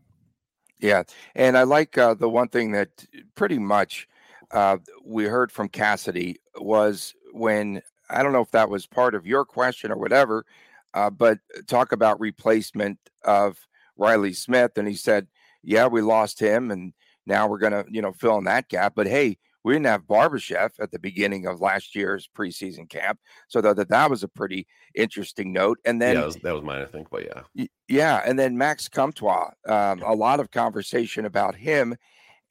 Yeah, 0.79 1.03
and 1.35 1.57
I 1.57 1.63
like 1.63 1.97
uh, 1.97 2.15
the 2.15 2.29
one 2.29 2.49
thing 2.49 2.71
that 2.73 2.89
pretty 3.35 3.57
much 3.57 4.07
uh, 4.51 4.77
we 5.03 5.25
heard 5.25 5.51
from 5.51 5.69
Cassidy 5.69 6.37
was 6.59 7.15
when 7.31 7.81
I 8.09 8.21
don't 8.21 8.33
know 8.33 8.41
if 8.41 8.51
that 8.51 8.69
was 8.69 8.85
part 8.85 9.15
of 9.15 9.25
your 9.25 9.45
question 9.45 9.91
or 9.91 9.97
whatever, 9.97 10.45
uh, 10.93 11.09
but 11.09 11.39
talk 11.67 11.91
about 11.91 12.19
replacement 12.19 12.99
of 13.23 13.57
Reilly 13.97 14.33
Smith, 14.33 14.77
and 14.77 14.87
he 14.87 14.95
said, 14.95 15.27
"Yeah, 15.63 15.87
we 15.87 16.01
lost 16.01 16.39
him, 16.39 16.71
and 16.71 16.93
now 17.25 17.47
we're 17.47 17.59
gonna 17.59 17.85
you 17.89 18.01
know 18.01 18.11
fill 18.11 18.37
in 18.37 18.43
that 18.43 18.67
gap." 18.67 18.93
But 18.95 19.07
hey, 19.07 19.37
we 19.65 19.73
didn't 19.73 19.87
have 19.87 20.03
Barbashev 20.03 20.69
at 20.79 20.91
the 20.91 20.99
beginning 20.99 21.47
of 21.47 21.59
last 21.59 21.95
year's 21.95 22.29
preseason 22.37 22.87
camp, 22.87 23.19
so 23.47 23.61
that 23.61 23.89
that 23.89 24.09
was 24.11 24.21
a 24.21 24.27
pretty 24.27 24.67
interesting 24.93 25.51
note. 25.51 25.79
And 25.85 25.99
then 25.99 26.13
yeah, 26.13 26.21
that 26.21 26.27
was, 26.27 26.35
that 26.35 26.53
was 26.53 26.63
mine, 26.63 26.83
I 26.83 26.85
think. 26.85 27.09
But 27.09 27.25
yeah, 27.25 27.65
yeah, 27.87 28.21
and 28.23 28.37
then 28.37 28.59
Max 28.59 28.87
Comtois, 28.87 29.49
um, 29.67 30.03
a 30.03 30.13
lot 30.13 30.39
of 30.39 30.51
conversation 30.51 31.25
about 31.25 31.55
him, 31.55 31.95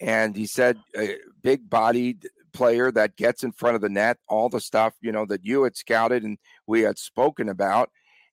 and 0.00 0.36
he 0.36 0.44
said 0.44 0.76
a 0.98 1.16
big-bodied 1.40 2.28
player 2.52 2.90
that 2.90 3.16
gets 3.16 3.44
in 3.44 3.52
front 3.52 3.76
of 3.76 3.80
the 3.80 3.88
net, 3.88 4.18
all 4.28 4.48
the 4.48 4.60
stuff 4.60 4.94
you 5.00 5.12
know 5.12 5.24
that 5.26 5.44
you 5.44 5.62
had 5.62 5.76
scouted 5.76 6.24
and 6.24 6.36
we 6.66 6.80
had 6.80 6.98
spoken 6.98 7.48
about, 7.48 7.90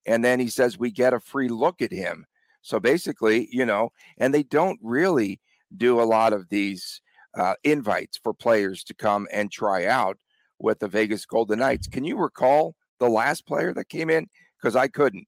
and 0.08 0.26
then 0.26 0.40
he 0.40 0.48
says 0.48 0.80
we 0.80 0.90
get 0.90 1.14
a 1.14 1.20
free 1.20 1.50
look 1.50 1.84
at 1.84 1.92
him. 1.92 2.26
So 2.64 2.80
basically, 2.80 3.48
you 3.52 3.66
know, 3.66 3.92
and 4.18 4.34
they 4.34 4.44
don't 4.44 4.80
really 4.82 5.40
do 5.78 6.02
a 6.02 6.04
lot 6.04 6.34
of 6.34 6.50
these 6.50 7.00
uh, 7.36 7.56
invites 7.64 8.18
for 8.18 8.34
players 8.34 8.84
to 8.86 8.94
come 8.94 9.28
and 9.32 9.52
try 9.52 9.86
out 9.86 10.18
with 10.60 10.80
the 10.80 10.88
Vegas 10.88 11.26
Golden 11.26 11.60
Knights. 11.60 11.88
Can 11.88 12.04
you 12.04 12.18
recall 12.18 12.76
the 13.00 13.10
last 13.10 13.46
player 13.48 13.74
that 13.74 13.90
came 13.90 14.10
in? 14.10 14.28
Because 14.62 14.76
I 14.76 14.88
couldn't. 14.88 15.28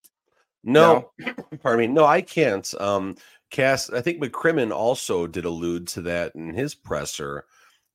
No, 0.64 1.12
no, 1.20 1.34
pardon 1.64 1.88
me. 1.88 1.94
No, 1.94 2.06
I 2.06 2.22
can't. 2.22 2.72
Um, 2.80 3.16
Cass, 3.52 3.90
I 3.90 4.02
think 4.02 4.22
McCrimmon 4.22 4.72
also 4.72 5.28
did 5.28 5.46
allude 5.46 5.88
to 5.90 6.02
that 6.04 6.34
in 6.36 6.54
his 6.54 6.74
presser 6.74 7.46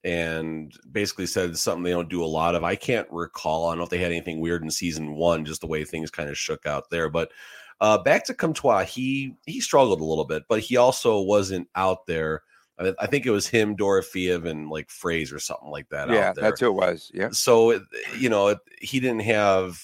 and 0.05 0.73
basically 0.93 1.27
said 1.27 1.57
something 1.57 1.83
they 1.83 1.91
don't 1.91 2.09
do 2.09 2.23
a 2.23 2.27
lot 2.27 2.55
of. 2.55 2.63
I 2.63 2.77
can't 2.77 3.09
recall. 3.11 3.67
I 3.67 3.71
don't 3.71 3.79
know 3.79 3.85
if 3.85 3.91
they 3.91 3.99
had 3.99 4.13
anything 4.13 4.41
weird 4.41 4.63
in 4.63 4.71
season 4.71 5.15
one, 5.15 5.45
just 5.45 5.61
the 5.61 5.67
way 5.67 5.85
things 5.85 6.11
kind 6.11 6.29
of 6.29 6.39
shook 6.39 6.67
out 6.67 6.91
there. 6.91 7.09
But 7.09 7.33
uh, 7.81 7.99
back 7.99 8.25
to 8.27 8.35
Comtois, 8.35 8.85
he 8.85 9.35
he 9.47 9.61
struggled 9.61 10.01
a 10.01 10.05
little 10.05 10.25
bit, 10.25 10.45
but 10.49 10.61
he 10.61 10.77
also 10.77 11.21
wasn't 11.21 11.69
out 11.75 12.07
there 12.07 12.43
I 12.79 13.07
think 13.07 13.27
it 13.27 13.31
was 13.31 13.49
him, 13.49 13.77
Dorofeyev, 13.77 14.47
and 14.47 14.71
like 14.71 14.89
Fraser 14.91 15.37
or 15.37 15.41
something 15.41 15.71
like 15.71 15.89
that. 15.89 16.09
Yeah, 16.11 16.33
that's 16.33 16.61
who 16.61 16.69
it 16.69 16.75
was. 16.75 17.11
Yeah. 17.13 17.31
So 17.33 17.81
you 18.17 18.29
know, 18.29 18.57
he 18.81 19.01
didn't 19.01 19.23
have 19.23 19.83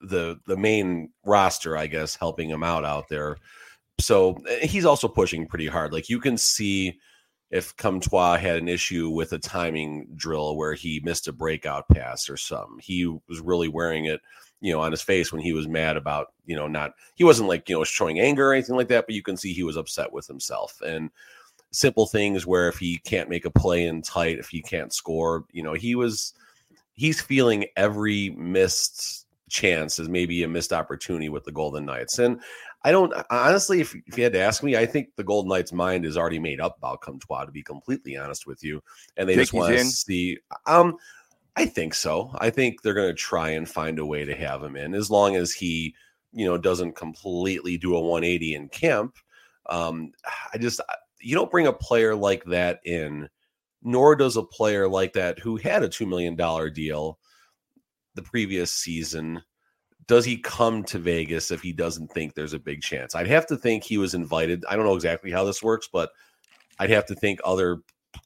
the 0.00 0.40
the 0.46 0.56
main 0.56 1.10
roster, 1.24 1.76
I 1.76 1.86
guess, 1.86 2.16
helping 2.16 2.50
him 2.50 2.62
out 2.62 2.84
out 2.84 3.08
there. 3.08 3.36
So 4.00 4.42
eh, 4.48 4.66
he's 4.66 4.84
also 4.84 5.08
pushing 5.08 5.46
pretty 5.46 5.68
hard. 5.68 5.92
Like 5.92 6.08
you 6.08 6.18
can 6.18 6.36
see 6.36 6.98
if 7.50 7.76
Comtois 7.76 8.38
had 8.38 8.56
an 8.56 8.68
issue 8.68 9.10
with 9.10 9.32
a 9.32 9.38
timing 9.38 10.08
drill 10.16 10.56
where 10.56 10.74
he 10.74 11.00
missed 11.04 11.28
a 11.28 11.32
breakout 11.32 11.88
pass 11.88 12.28
or 12.28 12.36
something. 12.36 12.78
He 12.80 13.06
was 13.28 13.40
really 13.40 13.68
wearing 13.68 14.06
it, 14.06 14.20
you 14.60 14.72
know, 14.72 14.80
on 14.80 14.90
his 14.90 15.02
face 15.02 15.30
when 15.30 15.42
he 15.42 15.52
was 15.52 15.68
mad 15.68 15.98
about, 15.98 16.28
you 16.46 16.56
know, 16.56 16.66
not 16.66 16.94
he 17.14 17.24
wasn't 17.24 17.48
like, 17.48 17.68
you 17.68 17.76
know, 17.76 17.84
showing 17.84 18.18
anger 18.18 18.48
or 18.48 18.52
anything 18.54 18.76
like 18.76 18.88
that, 18.88 19.06
but 19.06 19.14
you 19.14 19.22
can 19.22 19.36
see 19.36 19.52
he 19.52 19.62
was 19.62 19.76
upset 19.76 20.12
with 20.12 20.26
himself. 20.26 20.80
And 20.84 21.10
simple 21.72 22.06
things 22.06 22.46
where 22.46 22.68
if 22.68 22.78
he 22.78 22.98
can't 22.98 23.28
make 23.28 23.44
a 23.44 23.50
play 23.50 23.86
in 23.86 24.02
tight, 24.02 24.38
if 24.38 24.48
he 24.48 24.62
can't 24.62 24.92
score, 24.92 25.44
you 25.50 25.62
know, 25.62 25.72
he 25.72 25.94
was 25.94 26.34
he's 26.94 27.20
feeling 27.20 27.66
every 27.76 28.30
missed 28.30 29.26
chance 29.48 29.98
as 29.98 30.08
maybe 30.08 30.42
a 30.42 30.48
missed 30.48 30.72
opportunity 30.72 31.28
with 31.28 31.44
the 31.44 31.52
Golden 31.52 31.84
Knights. 31.84 32.18
And 32.18 32.40
I 32.84 32.90
don't 32.90 33.12
honestly, 33.30 33.80
if, 33.80 33.94
if 34.06 34.16
you 34.16 34.24
had 34.24 34.32
to 34.34 34.40
ask 34.40 34.62
me, 34.62 34.76
I 34.76 34.86
think 34.86 35.08
the 35.16 35.24
Golden 35.24 35.48
Knights' 35.48 35.72
mind 35.72 36.04
is 36.04 36.16
already 36.16 36.38
made 36.38 36.60
up 36.60 36.76
about 36.76 37.00
Comtois, 37.00 37.46
to 37.46 37.52
be 37.52 37.62
completely 37.62 38.16
honest 38.16 38.46
with 38.46 38.62
you. 38.62 38.82
And 39.16 39.28
they 39.28 39.34
think 39.34 39.46
just 39.46 39.52
want 39.54 39.72
to 39.72 39.84
see 39.84 40.38
um 40.66 40.96
I 41.56 41.66
think 41.66 41.94
so. 41.94 42.30
I 42.38 42.50
think 42.50 42.82
they're 42.82 42.94
gonna 42.94 43.14
try 43.14 43.50
and 43.50 43.68
find 43.68 43.98
a 43.98 44.06
way 44.06 44.24
to 44.24 44.34
have 44.34 44.62
him 44.62 44.76
in 44.76 44.94
as 44.94 45.10
long 45.10 45.36
as 45.36 45.52
he, 45.52 45.94
you 46.32 46.44
know, 46.44 46.58
doesn't 46.58 46.96
completely 46.96 47.78
do 47.78 47.94
a 47.94 48.00
180 48.00 48.54
in 48.54 48.68
camp. 48.68 49.16
Um, 49.66 50.12
I 50.52 50.58
just 50.58 50.80
you 51.22 51.34
don't 51.34 51.50
bring 51.50 51.66
a 51.66 51.72
player 51.72 52.14
like 52.14 52.44
that 52.44 52.80
in, 52.84 53.28
nor 53.82 54.16
does 54.16 54.36
a 54.36 54.42
player 54.42 54.88
like 54.88 55.12
that 55.14 55.38
who 55.38 55.56
had 55.56 55.82
a 55.82 55.88
$2 55.88 56.06
million 56.06 56.36
deal 56.72 57.18
the 58.14 58.22
previous 58.22 58.72
season. 58.72 59.42
Does 60.06 60.24
he 60.24 60.36
come 60.36 60.82
to 60.84 60.98
Vegas 60.98 61.50
if 61.50 61.62
he 61.62 61.72
doesn't 61.72 62.08
think 62.12 62.34
there's 62.34 62.52
a 62.52 62.58
big 62.58 62.82
chance? 62.82 63.14
I'd 63.14 63.28
have 63.28 63.46
to 63.46 63.56
think 63.56 63.84
he 63.84 63.98
was 63.98 64.14
invited. 64.14 64.64
I 64.68 64.76
don't 64.76 64.84
know 64.84 64.96
exactly 64.96 65.30
how 65.30 65.44
this 65.44 65.62
works, 65.62 65.88
but 65.92 66.10
I'd 66.78 66.90
have 66.90 67.06
to 67.06 67.14
think 67.14 67.40
other 67.44 67.78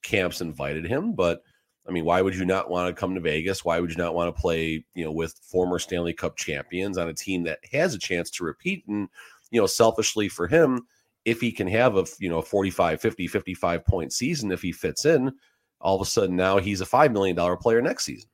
camps 0.02 0.40
invited 0.40 0.86
him. 0.86 1.14
But 1.14 1.42
I 1.88 1.92
mean, 1.92 2.04
why 2.04 2.20
would 2.20 2.34
you 2.34 2.44
not 2.44 2.68
want 2.68 2.88
to 2.88 2.98
come 2.98 3.14
to 3.14 3.20
Vegas? 3.20 3.64
Why 3.64 3.78
would 3.78 3.90
you 3.90 3.96
not 3.96 4.14
want 4.14 4.34
to 4.34 4.40
play, 4.40 4.84
you 4.94 5.04
know, 5.04 5.12
with 5.12 5.38
former 5.42 5.78
Stanley 5.78 6.12
Cup 6.12 6.36
champions 6.36 6.98
on 6.98 7.08
a 7.08 7.14
team 7.14 7.44
that 7.44 7.60
has 7.72 7.94
a 7.94 7.98
chance 7.98 8.30
to 8.30 8.44
repeat? 8.44 8.84
And, 8.88 9.08
you 9.50 9.60
know, 9.60 9.66
selfishly 9.66 10.28
for 10.28 10.48
him, 10.48 10.86
if 11.26 11.40
he 11.40 11.52
can 11.52 11.66
have 11.66 11.96
a 11.96 12.06
you 12.18 12.30
know 12.30 12.40
45 12.40 13.00
50 13.00 13.26
55 13.26 13.84
point 13.84 14.12
season 14.12 14.50
if 14.50 14.62
he 14.62 14.72
fits 14.72 15.04
in 15.04 15.32
all 15.80 15.96
of 15.96 16.00
a 16.00 16.06
sudden 16.06 16.36
now 16.36 16.56
he's 16.56 16.80
a 16.80 16.86
$5 16.86 17.12
million 17.12 17.36
player 17.58 17.82
next 17.82 18.04
season 18.04 18.30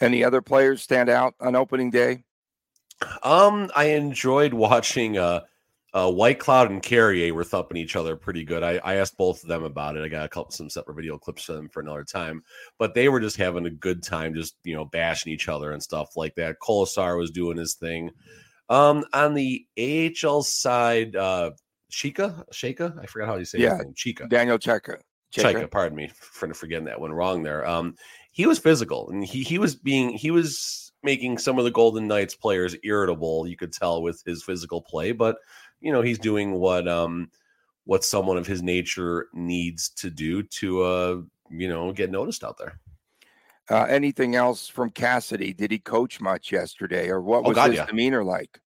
any 0.00 0.24
other 0.24 0.40
players 0.40 0.80
stand 0.80 1.10
out 1.10 1.34
on 1.40 1.54
opening 1.54 1.90
day 1.90 2.24
um 3.22 3.70
i 3.76 3.84
enjoyed 3.84 4.54
watching 4.54 5.18
uh 5.18 5.40
uh, 5.94 6.10
Whitecloud 6.12 6.66
and 6.66 6.82
Carrier 6.82 7.32
were 7.32 7.42
thumping 7.42 7.78
each 7.78 7.96
other 7.96 8.16
pretty 8.16 8.44
good. 8.44 8.62
I, 8.62 8.76
I 8.84 8.96
asked 8.96 9.16
both 9.16 9.42
of 9.42 9.48
them 9.48 9.64
about 9.64 9.96
it. 9.96 10.04
I 10.04 10.08
got 10.08 10.26
a 10.26 10.28
couple 10.28 10.50
some 10.50 10.68
separate 10.68 10.94
video 10.94 11.16
clips 11.16 11.44
for 11.44 11.54
them 11.54 11.70
for 11.70 11.80
another 11.80 12.04
time, 12.04 12.42
but 12.78 12.92
they 12.92 13.08
were 13.08 13.20
just 13.20 13.38
having 13.38 13.64
a 13.64 13.70
good 13.70 14.02
time, 14.02 14.34
just 14.34 14.56
you 14.62 14.76
know, 14.76 14.84
bashing 14.84 15.32
each 15.32 15.48
other 15.48 15.72
and 15.72 15.82
stuff 15.82 16.10
like 16.14 16.34
that. 16.34 16.56
Kolesar 16.62 17.16
was 17.16 17.30
doing 17.30 17.56
his 17.56 17.76
thing. 17.76 18.10
Um, 18.68 19.06
on 19.14 19.32
the 19.32 19.64
AHL 19.78 20.42
side, 20.42 21.16
uh, 21.16 21.52
Chika, 21.96 22.44
Shaka, 22.52 22.94
I 23.00 23.06
forgot 23.06 23.28
how 23.28 23.36
you 23.36 23.46
say 23.46 23.58
yeah, 23.58 23.78
his 23.78 23.86
name. 23.86 23.94
Chika, 23.94 24.28
Daniel 24.28 24.58
Cheka. 24.58 25.00
Chika, 25.32 25.70
pardon 25.70 25.96
me 25.96 26.10
for 26.14 26.52
forgetting 26.52 26.84
that 26.84 27.00
one 27.00 27.10
wrong 27.10 27.42
there. 27.42 27.66
Um, 27.66 27.94
he 28.32 28.46
was 28.46 28.58
physical 28.58 29.08
and 29.08 29.24
he 29.24 29.42
he 29.42 29.58
was 29.58 29.74
being 29.74 30.10
he 30.10 30.30
was 30.30 30.92
making 31.02 31.38
some 31.38 31.58
of 31.58 31.64
the 31.64 31.70
Golden 31.70 32.06
Knights 32.06 32.34
players 32.34 32.76
irritable. 32.84 33.46
You 33.46 33.56
could 33.56 33.72
tell 33.72 34.02
with 34.02 34.22
his 34.26 34.42
physical 34.42 34.82
play, 34.82 35.12
but 35.12 35.38
you 35.80 35.90
know 35.90 36.02
he's 36.02 36.18
doing 36.18 36.52
what 36.52 36.86
um 36.86 37.30
what 37.84 38.04
someone 38.04 38.36
of 38.36 38.46
his 38.46 38.62
nature 38.62 39.28
needs 39.32 39.88
to 39.88 40.10
do 40.10 40.42
to 40.42 40.82
uh 40.82 41.20
you 41.50 41.68
know 41.68 41.92
get 41.92 42.10
noticed 42.10 42.44
out 42.44 42.58
there. 42.58 42.78
Uh, 43.70 43.84
anything 43.84 44.36
else 44.36 44.68
from 44.68 44.90
Cassidy? 44.90 45.54
Did 45.54 45.70
he 45.72 45.78
coach 45.78 46.20
much 46.20 46.52
yesterday, 46.52 47.08
or 47.08 47.22
what 47.22 47.44
Oh, 47.44 47.48
was 47.48 47.54
God, 47.56 47.70
his 47.70 47.78
yeah. 47.78 47.86
demeanor 47.86 48.22
like? 48.22 48.60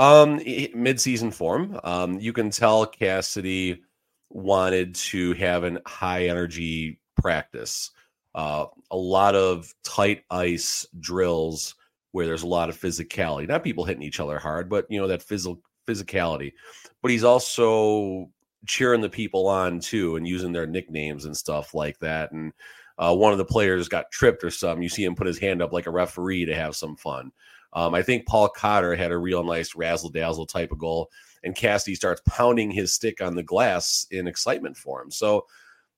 Um, 0.00 0.40
mid-season 0.74 1.30
form. 1.30 1.78
Um, 1.84 2.18
you 2.18 2.32
can 2.32 2.48
tell 2.48 2.86
Cassidy 2.86 3.82
wanted 4.30 4.94
to 4.94 5.34
have 5.34 5.62
an 5.62 5.78
high 5.86 6.28
energy 6.28 6.98
practice. 7.20 7.90
Uh, 8.34 8.64
a 8.90 8.96
lot 8.96 9.34
of 9.34 9.74
tight 9.84 10.22
ice 10.30 10.86
drills 11.00 11.74
where 12.12 12.24
there's 12.24 12.44
a 12.44 12.48
lot 12.48 12.70
of 12.70 12.80
physicality. 12.80 13.46
Not 13.46 13.62
people 13.62 13.84
hitting 13.84 14.02
each 14.02 14.20
other 14.20 14.38
hard, 14.38 14.70
but 14.70 14.86
you 14.88 14.98
know 14.98 15.06
that 15.06 15.22
physical 15.22 15.60
physicality. 15.86 16.54
But 17.02 17.10
he's 17.10 17.24
also 17.24 18.30
cheering 18.66 19.02
the 19.02 19.10
people 19.10 19.48
on 19.48 19.80
too 19.80 20.16
and 20.16 20.26
using 20.26 20.52
their 20.52 20.66
nicknames 20.66 21.26
and 21.26 21.36
stuff 21.36 21.74
like 21.74 21.98
that. 21.98 22.32
And 22.32 22.54
uh, 22.96 23.14
one 23.14 23.32
of 23.32 23.38
the 23.38 23.44
players 23.44 23.86
got 23.86 24.10
tripped 24.10 24.44
or 24.44 24.50
something. 24.50 24.82
You 24.82 24.88
see 24.88 25.04
him 25.04 25.14
put 25.14 25.26
his 25.26 25.38
hand 25.38 25.60
up 25.60 25.74
like 25.74 25.86
a 25.86 25.90
referee 25.90 26.46
to 26.46 26.56
have 26.56 26.74
some 26.74 26.96
fun. 26.96 27.32
Um, 27.72 27.94
I 27.94 28.02
think 28.02 28.26
Paul 28.26 28.48
Cotter 28.48 28.96
had 28.96 29.12
a 29.12 29.18
real 29.18 29.44
nice 29.44 29.74
razzle 29.74 30.10
dazzle 30.10 30.46
type 30.46 30.72
of 30.72 30.78
goal, 30.78 31.10
and 31.44 31.54
Cassidy 31.54 31.94
starts 31.94 32.22
pounding 32.26 32.70
his 32.70 32.92
stick 32.92 33.20
on 33.20 33.34
the 33.34 33.42
glass 33.42 34.06
in 34.10 34.26
excitement 34.26 34.76
for 34.76 35.02
him. 35.02 35.10
So, 35.10 35.46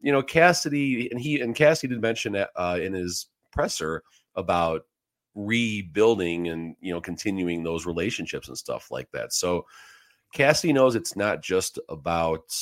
you 0.00 0.12
know, 0.12 0.22
Cassidy 0.22 1.10
and 1.10 1.20
he 1.20 1.40
and 1.40 1.54
Cassidy 1.54 1.94
did 1.94 2.02
mention 2.02 2.32
that, 2.32 2.50
uh, 2.56 2.78
in 2.80 2.92
his 2.92 3.26
presser 3.52 4.02
about 4.34 4.82
rebuilding 5.34 6.48
and 6.48 6.76
you 6.80 6.92
know 6.92 7.00
continuing 7.00 7.62
those 7.62 7.86
relationships 7.86 8.48
and 8.48 8.58
stuff 8.58 8.90
like 8.90 9.10
that. 9.12 9.32
So, 9.32 9.64
Cassidy 10.34 10.72
knows 10.72 10.94
it's 10.94 11.16
not 11.16 11.42
just 11.42 11.78
about 11.88 12.54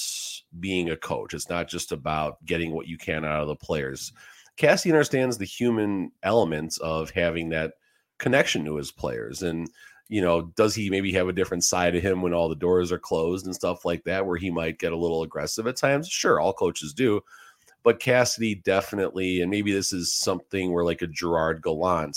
being 0.58 0.90
a 0.90 0.96
coach. 0.96 1.34
It's 1.34 1.48
not 1.48 1.68
just 1.68 1.92
about 1.92 2.44
getting 2.44 2.72
what 2.72 2.88
you 2.88 2.98
can 2.98 3.24
out 3.24 3.42
of 3.42 3.48
the 3.48 3.56
players. 3.56 4.12
Cassidy 4.56 4.92
understands 4.92 5.38
the 5.38 5.44
human 5.44 6.12
elements 6.22 6.78
of 6.78 7.10
having 7.10 7.48
that 7.50 7.74
connection 8.20 8.64
to 8.66 8.76
his 8.76 8.92
players. 8.92 9.42
And, 9.42 9.68
you 10.08 10.20
know, 10.20 10.52
does 10.54 10.76
he 10.76 10.90
maybe 10.90 11.12
have 11.14 11.26
a 11.26 11.32
different 11.32 11.64
side 11.64 11.96
of 11.96 12.02
him 12.02 12.22
when 12.22 12.32
all 12.32 12.48
the 12.48 12.54
doors 12.54 12.92
are 12.92 12.98
closed 12.98 13.46
and 13.46 13.54
stuff 13.54 13.84
like 13.84 14.04
that, 14.04 14.24
where 14.24 14.36
he 14.36 14.50
might 14.50 14.78
get 14.78 14.92
a 14.92 14.96
little 14.96 15.24
aggressive 15.24 15.66
at 15.66 15.76
times? 15.76 16.08
Sure, 16.08 16.38
all 16.38 16.52
coaches 16.52 16.92
do. 16.92 17.20
But 17.82 17.98
Cassidy 17.98 18.56
definitely, 18.56 19.40
and 19.40 19.50
maybe 19.50 19.72
this 19.72 19.92
is 19.92 20.12
something 20.12 20.72
where 20.72 20.84
like 20.84 21.02
a 21.02 21.06
Gerard 21.06 21.62
Gallant 21.62 22.16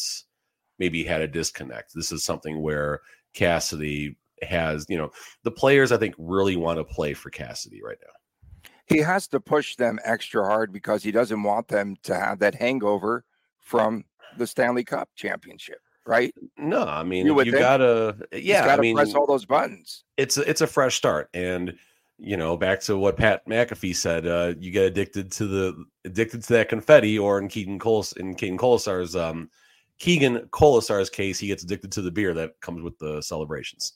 maybe 0.78 1.04
had 1.04 1.22
a 1.22 1.28
disconnect. 1.28 1.94
This 1.94 2.12
is 2.12 2.24
something 2.24 2.62
where 2.62 3.00
Cassidy 3.34 4.18
has, 4.42 4.86
you 4.89 4.98
know, 4.98 5.12
the 5.44 5.52
players 5.52 5.92
I 5.92 5.98
think 5.98 6.16
really 6.18 6.58
want 6.58 6.80
to 6.80 6.84
play 6.84 7.13
for 7.13 7.30
Cassidy 7.30 7.82
right 7.82 7.98
now. 8.02 8.70
He 8.86 8.98
has 8.98 9.28
to 9.30 9.39
push 9.39 9.78
them 9.78 10.00
extra 10.04 10.44
hard 10.44 10.74
because 10.74 11.04
he 11.04 11.12
doesn't 11.12 11.42
want 11.42 11.70
them 11.70 11.96
to 12.04 12.16
have 12.16 12.39
that 12.39 12.56
hangover 12.56 13.24
from 13.62 14.04
the 14.38 14.46
Stanley 14.46 14.84
Cup 14.84 15.10
championship, 15.16 15.80
right? 16.06 16.34
No, 16.58 16.84
I 16.84 17.04
mean 17.04 17.26
You 17.26 17.42
you, 17.42 17.52
gotta 17.52 18.16
He's 18.32 18.44
yeah, 18.46 18.66
got 18.66 18.80
I 18.80 18.82
mean 18.82 18.96
press 18.96 19.13
all 19.13 19.26
those 19.26 19.46
buttons. 19.46 20.04
it's 20.18 20.38
a, 20.38 20.50
it's 20.50 20.62
a 20.62 20.68
fresh 20.68 20.96
start 20.96 21.30
and 21.34 21.76
you 22.20 22.38
know 22.38 22.56
back 22.56 22.80
to 22.82 22.96
what 22.96 23.18
pat 23.18 23.44
mcafee 23.48 23.96
said 23.96 24.28
uh 24.28 24.54
you 24.60 24.70
get 24.70 24.86
addicted 24.86 25.32
to 25.32 25.48
the 25.48 25.86
addicted 26.06 26.44
to 26.44 26.54
that 26.54 26.70
confetti 26.70 27.18
or 27.18 27.39
in 27.39 27.48
keegan 27.48 27.80
coles 27.80 28.13
in 28.13 28.36
keegan 28.36 28.58
kolesar's 28.58 29.16
um 29.16 29.50
keegan 29.98 30.38
kolesar's 30.52 31.10
case 31.10 31.39
he 31.39 31.48
gets 31.48 31.63
addicted 31.63 31.92
to 31.92 32.02
the 32.04 32.12
beer 32.12 32.34
that 32.36 32.52
comes 32.62 32.82
with 32.84 32.98
the 33.00 33.20
celebrations 33.22 33.94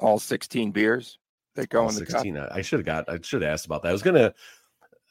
All 0.00 0.18
16 0.18 0.70
beers 0.70 1.18
that 1.56 1.68
go 1.68 1.82
All 1.82 1.88
in 1.90 1.94
the 1.94 2.00
cup. 2.06 2.22
16 2.22 2.38
i 2.38 2.62
should 2.62 2.78
have 2.78 2.86
got 2.86 3.08
i 3.08 3.18
should 3.22 3.42
have 3.42 3.52
asked 3.52 3.66
about 3.66 3.82
that 3.82 3.90
i 3.90 3.92
was 3.92 4.02
gonna 4.02 4.32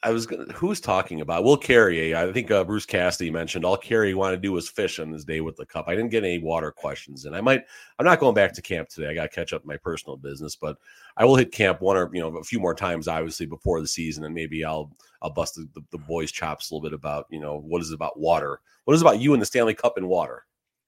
I 0.04 0.10
was 0.10 0.26
gonna, 0.26 0.52
who's 0.52 0.80
talking 0.80 1.20
about 1.22 1.42
Will 1.42 1.56
Carrier? 1.56 2.16
I 2.16 2.32
think 2.32 2.52
uh, 2.52 2.62
Bruce 2.62 2.86
Cassidy 2.86 3.32
mentioned 3.32 3.64
all 3.64 3.76
Carrier 3.76 4.16
wanted 4.16 4.36
to 4.36 4.42
do 4.42 4.52
was 4.52 4.68
fish 4.68 5.00
on 5.00 5.10
his 5.10 5.24
day 5.24 5.40
with 5.40 5.56
the 5.56 5.66
cup. 5.66 5.86
I 5.88 5.96
didn't 5.96 6.12
get 6.12 6.22
any 6.22 6.38
water 6.38 6.70
questions, 6.70 7.24
and 7.24 7.34
I 7.34 7.40
might. 7.40 7.64
I'm 7.98 8.06
not 8.06 8.20
going 8.20 8.34
back 8.34 8.52
to 8.52 8.62
camp 8.62 8.88
today. 8.88 9.08
I 9.08 9.14
got 9.14 9.22
to 9.22 9.28
catch 9.28 9.52
up 9.52 9.64
my 9.64 9.76
personal 9.76 10.16
business, 10.16 10.54
but 10.54 10.76
I 11.16 11.24
will 11.24 11.34
hit 11.34 11.50
camp 11.50 11.80
one 11.80 11.96
or 11.96 12.08
you 12.12 12.20
know 12.20 12.36
a 12.36 12.44
few 12.44 12.60
more 12.60 12.74
times, 12.74 13.08
obviously 13.08 13.46
before 13.46 13.80
the 13.80 13.88
season, 13.88 14.24
and 14.24 14.34
maybe 14.34 14.64
I'll 14.64 14.92
I'll 15.20 15.32
bust 15.32 15.56
the, 15.56 15.68
the, 15.74 15.82
the 15.90 15.98
boys' 15.98 16.30
chops 16.30 16.70
a 16.70 16.74
little 16.74 16.88
bit 16.88 16.94
about 16.94 17.26
you 17.30 17.40
know 17.40 17.58
what 17.58 17.82
is 17.82 17.90
about 17.90 18.20
water? 18.20 18.60
What 18.84 18.94
is 18.94 19.02
about 19.02 19.18
you 19.18 19.32
and 19.32 19.42
the 19.42 19.46
Stanley 19.46 19.74
Cup 19.74 19.96
and 19.96 20.08
water? 20.08 20.46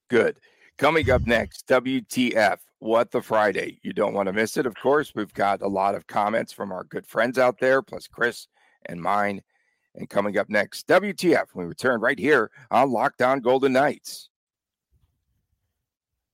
Good. 0.09 0.37
Coming 0.79 1.11
up 1.11 1.27
next, 1.27 1.67
WTF, 1.67 2.59
What 2.79 3.11
the 3.11 3.21
Friday. 3.21 3.81
You 3.83 3.93
don't 3.93 4.15
want 4.15 4.29
to 4.29 4.33
miss 4.33 4.57
it. 4.57 4.67
Of 4.67 4.77
course, 4.77 5.15
we've 5.17 5.35
got 5.35 5.63
a 5.63 5.69
lot 5.69 5.97
of 5.97 6.07
comments 6.07 6.53
from 6.53 6.71
our 6.71 6.85
good 6.85 7.07
friends 7.07 7.39
out 7.39 7.59
there, 7.59 7.83
plus 7.83 8.07
Chris 8.07 8.47
and 8.87 9.01
mine. 9.01 9.43
And 9.95 10.09
coming 10.09 10.39
up 10.39 10.49
next, 10.49 10.87
WTF, 10.87 11.47
we 11.55 11.65
return 11.65 12.01
right 12.01 12.19
here 12.19 12.51
on 12.71 12.93
Locked 12.93 13.23
On 13.23 13.41
Golden 13.41 13.73
Knights. 13.73 14.31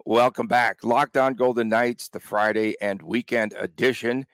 Welcome 0.04 0.46
back. 0.46 0.84
Locked 0.84 1.16
On 1.16 1.34
Golden 1.34 1.68
Knights, 1.68 2.08
the 2.08 2.20
Friday 2.20 2.76
and 2.80 3.02
weekend 3.02 3.54
edition. 3.58 4.26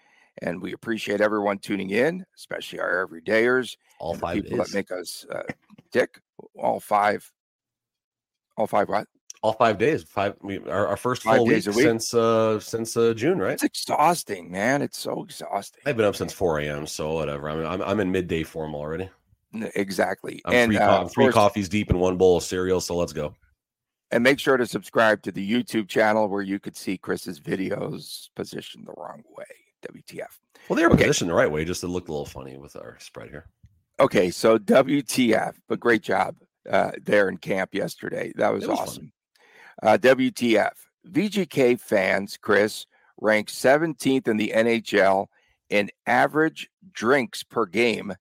And 0.42 0.60
we 0.60 0.72
appreciate 0.72 1.20
everyone 1.20 1.58
tuning 1.58 1.90
in, 1.90 2.26
especially 2.36 2.80
our 2.80 3.06
everydayers. 3.06 3.76
All 3.98 4.14
five 4.14 4.42
people 4.42 4.58
days. 4.58 4.72
that 4.72 4.74
make 4.74 4.90
us 4.90 5.24
uh, 5.30 5.42
tick. 5.92 6.20
All 6.56 6.80
five. 6.80 7.30
All 8.56 8.66
five 8.66 8.88
what? 8.88 9.06
All 9.42 9.52
five 9.54 9.76
days. 9.76 10.04
Five. 10.04 10.36
We, 10.40 10.58
our, 10.60 10.86
our 10.86 10.96
first 10.96 11.22
Five 11.24 11.38
full 11.38 11.46
week, 11.46 11.66
week. 11.66 11.74
since 11.74 12.14
uh 12.14 12.60
since 12.60 12.96
uh, 12.96 13.12
June, 13.14 13.38
right? 13.38 13.54
It's 13.54 13.64
exhausting, 13.64 14.50
man. 14.50 14.82
It's 14.82 14.98
so 14.98 15.24
exhausting. 15.24 15.80
I've 15.84 15.96
been 15.96 16.06
up 16.06 16.14
since 16.16 16.32
4 16.32 16.60
a.m. 16.60 16.86
So 16.86 17.12
whatever. 17.14 17.50
I'm 17.50 17.66
I'm, 17.66 17.82
I'm 17.82 18.00
in 18.00 18.10
midday 18.12 18.44
form 18.44 18.74
already. 18.74 19.10
Exactly. 19.74 20.40
I'm 20.44 20.54
and 20.54 20.70
three, 20.70 20.78
uh, 20.78 21.02
co- 21.02 21.08
three 21.08 21.24
course- 21.26 21.34
coffees 21.34 21.68
deep 21.68 21.90
in 21.90 21.98
one 21.98 22.16
bowl 22.16 22.36
of 22.38 22.44
cereal. 22.44 22.80
So 22.80 22.96
let's 22.96 23.12
go. 23.12 23.34
and 24.12 24.22
make 24.22 24.38
sure 24.38 24.56
to 24.56 24.66
subscribe 24.66 25.22
to 25.22 25.32
the 25.32 25.44
YouTube 25.50 25.88
channel 25.88 26.28
where 26.28 26.42
you 26.42 26.58
could 26.60 26.76
see 26.76 26.96
Chris's 26.96 27.40
videos 27.40 28.28
positioned 28.36 28.86
the 28.86 28.92
wrong 28.96 29.22
way. 29.36 29.44
WTF. 29.92 30.38
Well, 30.68 30.76
they 30.76 30.84
were 30.86 30.92
Okay. 30.92 31.02
positioned 31.02 31.30
the 31.30 31.34
right 31.34 31.50
way, 31.50 31.64
just 31.64 31.82
it 31.82 31.88
looked 31.88 32.08
a 32.08 32.12
little 32.12 32.24
funny 32.26 32.56
with 32.56 32.76
our 32.76 32.96
spread 33.00 33.30
here. 33.30 33.46
Okay, 33.98 34.30
so 34.30 34.56
WTF, 34.58 35.54
but 35.68 35.80
great 35.80 36.02
job 36.02 36.36
uh, 36.70 36.92
there 37.02 37.28
in 37.28 37.36
camp 37.38 37.74
yesterday. 37.74 38.32
That 38.36 38.52
was, 38.52 38.66
was 38.68 38.96
fun. 38.96 39.12
Awesome. 39.82 39.94
Uh, 39.94 39.98
WTF. 39.98 40.72
VGK 41.08 41.80
fans, 41.80 42.36
Chris, 42.40 42.86
ranked 43.20 43.52
17th 43.52 44.28
in 44.28 44.36
the 44.36 44.52
NHL 44.54 45.26
in 45.70 45.90
average 46.06 46.68
drinks 46.92 47.42
per 47.42 47.66
game 47.66 48.14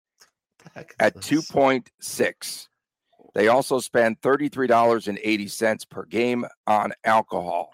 at 1.00 1.16
2.6. 1.18 2.68
They 3.34 3.48
also 3.48 3.80
spend 3.80 4.22
$33.80 4.22 5.90
per 5.90 6.06
game 6.06 6.46
on 6.68 6.94
alcohol. 7.04 7.74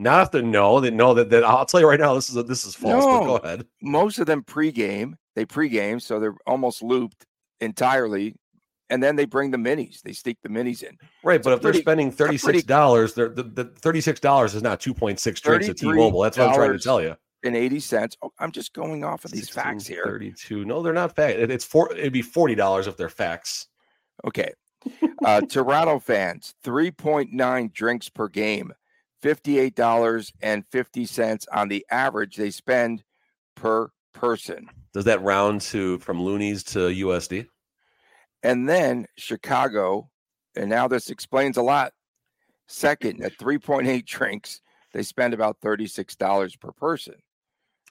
Not 0.00 0.26
if 0.26 0.30
they 0.30 0.42
know 0.42 0.78
that 0.80 0.92
know 0.92 1.12
that 1.14 1.28
that 1.30 1.42
I'll 1.42 1.66
tell 1.66 1.80
you 1.80 1.88
right 1.88 1.98
now. 1.98 2.14
This 2.14 2.30
is 2.30 2.36
a, 2.36 2.44
this 2.44 2.64
is 2.64 2.72
false. 2.72 3.04
But 3.04 3.24
go 3.24 3.36
ahead. 3.38 3.66
Most 3.82 4.20
of 4.20 4.26
them 4.26 4.44
pregame, 4.44 5.14
they 5.34 5.44
pregame, 5.44 6.00
so 6.00 6.20
they're 6.20 6.36
almost 6.46 6.84
looped 6.84 7.26
entirely. 7.60 8.36
And 8.90 9.02
then 9.02 9.16
they 9.16 9.26
bring 9.26 9.50
the 9.50 9.58
minis. 9.58 10.00
They 10.00 10.12
sneak 10.12 10.38
the 10.42 10.48
minis 10.48 10.82
in. 10.82 10.96
Right, 11.22 11.36
It's 11.36 11.44
but 11.44 11.52
if 11.52 11.60
they're 11.60 11.74
spending 11.74 12.10
thirty 12.10 12.38
pretty- 12.38 12.58
six 12.58 12.66
dollars, 12.66 13.12
the, 13.14 13.28
the 13.28 13.64
thirty 13.64 14.00
six 14.00 14.18
dollars 14.20 14.54
is 14.54 14.62
not 14.62 14.80
two 14.80 14.94
point 14.94 15.20
six 15.20 15.40
drinks 15.40 15.68
at 15.68 15.76
T-Mobile. 15.76 16.22
That's 16.22 16.38
what 16.38 16.48
I'm 16.48 16.54
trying 16.54 16.72
to 16.72 16.78
tell 16.78 17.02
you. 17.02 17.16
And 17.44 17.54
80 17.54 17.78
cents. 17.80 18.16
Oh, 18.20 18.32
I'm 18.40 18.50
just 18.50 18.72
going 18.72 19.04
off 19.04 19.24
of 19.24 19.30
these 19.30 19.48
facts 19.48 19.86
here. 19.86 20.02
Thirty 20.04 20.32
two. 20.32 20.64
No, 20.64 20.82
they're 20.82 20.92
not 20.92 21.14
facts. 21.14 21.36
It's 21.38 21.64
four. 21.64 21.92
It'd 21.92 22.12
be 22.12 22.22
forty 22.22 22.54
dollars 22.54 22.86
if 22.86 22.96
they're 22.96 23.08
facts. 23.08 23.66
Okay. 24.24 24.52
Uh, 25.24 25.40
Toronto 25.42 25.98
fans, 25.98 26.54
3.9 26.64 27.72
drinks 27.72 28.08
per 28.08 28.28
game, 28.28 28.72
$58.50 29.24 31.44
on 31.52 31.68
the 31.68 31.84
average 31.90 32.36
they 32.36 32.50
spend 32.50 33.02
per 33.56 33.90
person. 34.14 34.68
Does 34.94 35.04
that 35.04 35.20
round 35.22 35.60
to 35.62 35.98
from 35.98 36.22
loonies 36.22 36.62
to 36.64 36.78
USD? 36.78 37.46
And 38.42 38.68
then 38.68 39.06
Chicago, 39.16 40.08
and 40.56 40.70
now 40.70 40.88
this 40.88 41.10
explains 41.10 41.56
a 41.56 41.62
lot. 41.62 41.92
Second, 42.66 43.22
at 43.22 43.36
3.8 43.38 44.04
drinks, 44.04 44.60
they 44.92 45.02
spend 45.02 45.34
about 45.34 45.60
$36 45.60 46.60
per 46.60 46.72
person. 46.72 47.14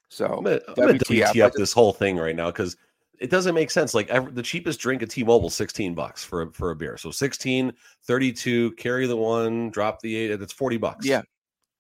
So 0.10 0.26
I'm 0.26 0.44
gonna, 0.44 0.60
I'm 0.70 0.98
WTF, 0.98 1.28
WTF 1.28 1.34
just- 1.34 1.58
this 1.58 1.74
whole 1.74 1.94
thing 1.94 2.18
right 2.18 2.36
now 2.36 2.48
because 2.48 2.78
it 3.20 3.30
doesn't 3.30 3.56
make 3.56 3.72
sense. 3.72 3.94
Like 3.94 4.10
ever, 4.10 4.32
the 4.32 4.44
cheapest 4.44 4.80
drink 4.80 5.02
at 5.02 5.10
T-Mobile, 5.10 5.50
16 5.50 5.96
bucks 5.96 6.24
for 6.24 6.44
a, 6.44 6.52
for 6.52 6.72
a 6.72 6.76
beer. 6.76 6.98
So 6.98 7.12
16, 7.12 7.74
32, 8.06 8.72
carry 8.74 9.08
the 9.08 9.18
one, 9.18 9.70
drop 9.70 10.00
the 10.02 10.16
eight. 10.16 10.36
That's 10.40 10.54
40 10.54 10.78
bucks. 10.78 11.06
Yeah. 11.06 11.24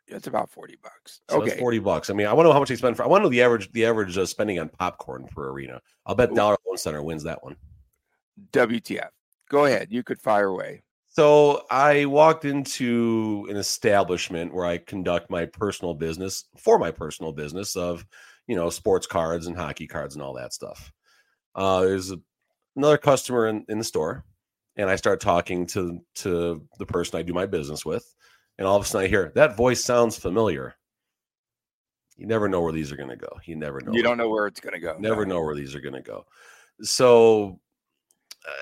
it's 0.07 0.27
about 0.27 0.49
40 0.49 0.77
bucks. 0.81 1.21
So 1.29 1.41
okay. 1.41 1.57
40 1.57 1.79
bucks. 1.79 2.09
I 2.09 2.13
mean, 2.13 2.27
I 2.27 2.33
want 2.33 2.45
to 2.45 2.49
know 2.49 2.53
how 2.53 2.59
much 2.59 2.69
they 2.69 2.75
spend 2.75 2.97
for. 2.97 3.03
I 3.03 3.07
want 3.07 3.21
to 3.21 3.23
know 3.25 3.29
the 3.29 3.41
average 3.41 3.71
the 3.71 3.85
average 3.85 4.17
uh, 4.17 4.25
spending 4.25 4.59
on 4.59 4.69
popcorn 4.69 5.27
per 5.27 5.49
arena. 5.49 5.81
I'll 6.05 6.15
bet 6.15 6.31
Ooh. 6.31 6.35
Dollar 6.35 6.57
Loan 6.65 6.77
Center 6.77 7.03
wins 7.03 7.23
that 7.23 7.43
one. 7.43 7.55
WTF. 8.51 9.09
Go 9.49 9.65
ahead. 9.65 9.87
You 9.91 10.03
could 10.03 10.19
fire 10.19 10.47
away. 10.47 10.83
So 11.09 11.65
I 11.71 12.05
walked 12.05 12.45
into 12.45 13.47
an 13.49 13.57
establishment 13.57 14.53
where 14.53 14.65
I 14.65 14.77
conduct 14.77 15.31
my 15.31 15.45
personal 15.45 15.95
business 15.95 16.45
for 16.57 16.77
my 16.77 16.91
personal 16.91 17.31
business 17.31 17.75
of, 17.75 18.05
you 18.45 18.55
know, 18.55 18.69
sports 18.69 19.07
cards 19.07 19.47
and 19.47 19.57
hockey 19.57 19.87
cards 19.87 20.13
and 20.13 20.21
all 20.21 20.33
that 20.33 20.53
stuff. 20.53 20.91
Uh, 21.55 21.81
there's 21.81 22.11
a, 22.11 22.19
another 22.75 22.99
customer 22.99 23.47
in, 23.47 23.65
in 23.67 23.79
the 23.79 23.83
store, 23.83 24.25
and 24.75 24.89
I 24.89 24.95
start 24.95 25.19
talking 25.19 25.65
to 25.67 25.99
to 26.17 26.63
the 26.77 26.85
person 26.85 27.17
I 27.17 27.23
do 27.23 27.33
my 27.33 27.47
business 27.47 27.83
with, 27.83 28.05
and 28.59 28.67
all 28.67 28.75
of 28.75 28.83
a 28.83 28.87
sudden 28.87 29.05
I 29.05 29.09
hear 29.09 29.31
that 29.33 29.57
voice 29.57 29.83
sounds 29.83 30.17
familiar. 30.17 30.75
You 32.15 32.27
never 32.27 32.47
know 32.47 32.61
where 32.61 32.73
these 32.73 32.91
are 32.91 32.95
going 32.95 33.09
to 33.09 33.15
go. 33.15 33.39
You 33.45 33.55
never 33.55 33.81
know. 33.81 33.91
You 33.91 34.03
don't 34.03 34.17
know 34.17 34.29
where 34.29 34.45
it's 34.45 34.59
going 34.59 34.73
to 34.73 34.79
go. 34.79 34.97
Never 34.99 35.25
know 35.25 35.41
where 35.41 35.55
these 35.55 35.73
are 35.73 35.81
going 35.81 35.95
to 35.95 36.01
go. 36.01 36.25
So, 36.81 37.59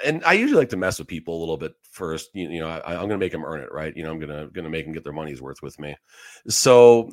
and 0.04 0.24
I 0.26 0.34
usually 0.34 0.60
like 0.60 0.70
to 0.70 0.78
mess 0.78 1.00
with 1.00 1.08
people 1.08 1.38
a 1.38 1.40
little 1.40 1.58
bit 1.58 1.74
first. 1.92 2.30
You, 2.34 2.50
you 2.50 2.60
know, 2.60 2.68
I, 2.68 2.94
I'm 2.94 3.08
going 3.08 3.10
to 3.12 3.18
make 3.18 3.32
them 3.32 3.46
earn 3.46 3.62
it, 3.62 3.72
right? 3.72 3.96
You 3.96 4.04
know, 4.04 4.12
I'm 4.12 4.20
gonna 4.20 4.48
gonna 4.54 4.70
make 4.70 4.86
them 4.86 4.94
get 4.94 5.04
their 5.04 5.14
money's 5.14 5.42
worth 5.42 5.62
with 5.62 5.80
me. 5.80 5.96
So, 6.48 7.12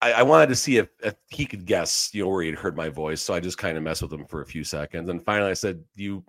I, 0.00 0.12
I 0.12 0.22
wanted 0.22 0.48
to 0.48 0.56
see 0.56 0.78
if, 0.78 0.88
if 1.02 1.14
he 1.28 1.46
could 1.46 1.66
guess, 1.66 2.10
you 2.12 2.22
know, 2.24 2.30
where 2.30 2.42
he'd 2.42 2.54
heard 2.54 2.76
my 2.76 2.88
voice. 2.88 3.20
So 3.20 3.34
I 3.34 3.40
just 3.40 3.58
kind 3.58 3.76
of 3.76 3.82
messed 3.82 4.02
with 4.02 4.12
him 4.12 4.26
for 4.26 4.42
a 4.42 4.46
few 4.46 4.64
seconds, 4.64 5.08
and 5.08 5.24
finally 5.24 5.50
I 5.50 5.54
said, 5.54 5.82
"You, 5.94 6.24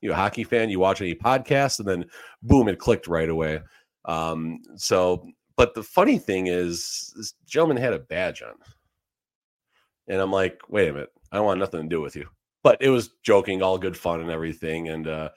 you 0.00 0.12
a 0.12 0.14
hockey 0.14 0.44
fan? 0.44 0.70
You 0.70 0.80
watch 0.80 1.00
any 1.00 1.14
podcasts?" 1.14 1.78
And 1.78 1.88
then, 1.88 2.04
boom, 2.42 2.68
it 2.68 2.78
clicked 2.78 3.08
right 3.08 3.28
away. 3.28 3.60
Um, 4.04 4.60
so, 4.76 5.26
but 5.56 5.74
the 5.74 5.82
funny 5.82 6.18
thing 6.18 6.46
is, 6.46 7.12
this 7.16 7.34
gentleman 7.46 7.78
had 7.78 7.94
a 7.94 7.98
badge 7.98 8.42
on, 8.42 8.54
and 10.08 10.20
I'm 10.20 10.32
like, 10.32 10.60
"Wait 10.68 10.88
a 10.88 10.92
minute, 10.92 11.10
I 11.32 11.36
don't 11.36 11.46
want 11.46 11.60
nothing 11.60 11.82
to 11.82 11.88
do 11.88 12.00
with 12.00 12.16
you." 12.16 12.28
But 12.66 12.82
it 12.82 12.88
was 12.88 13.10
joking, 13.22 13.62
all 13.62 13.78
good 13.78 13.96
fun 13.96 14.20
and 14.20 14.28
everything, 14.28 14.88
and 14.88 15.06
uh, 15.06 15.28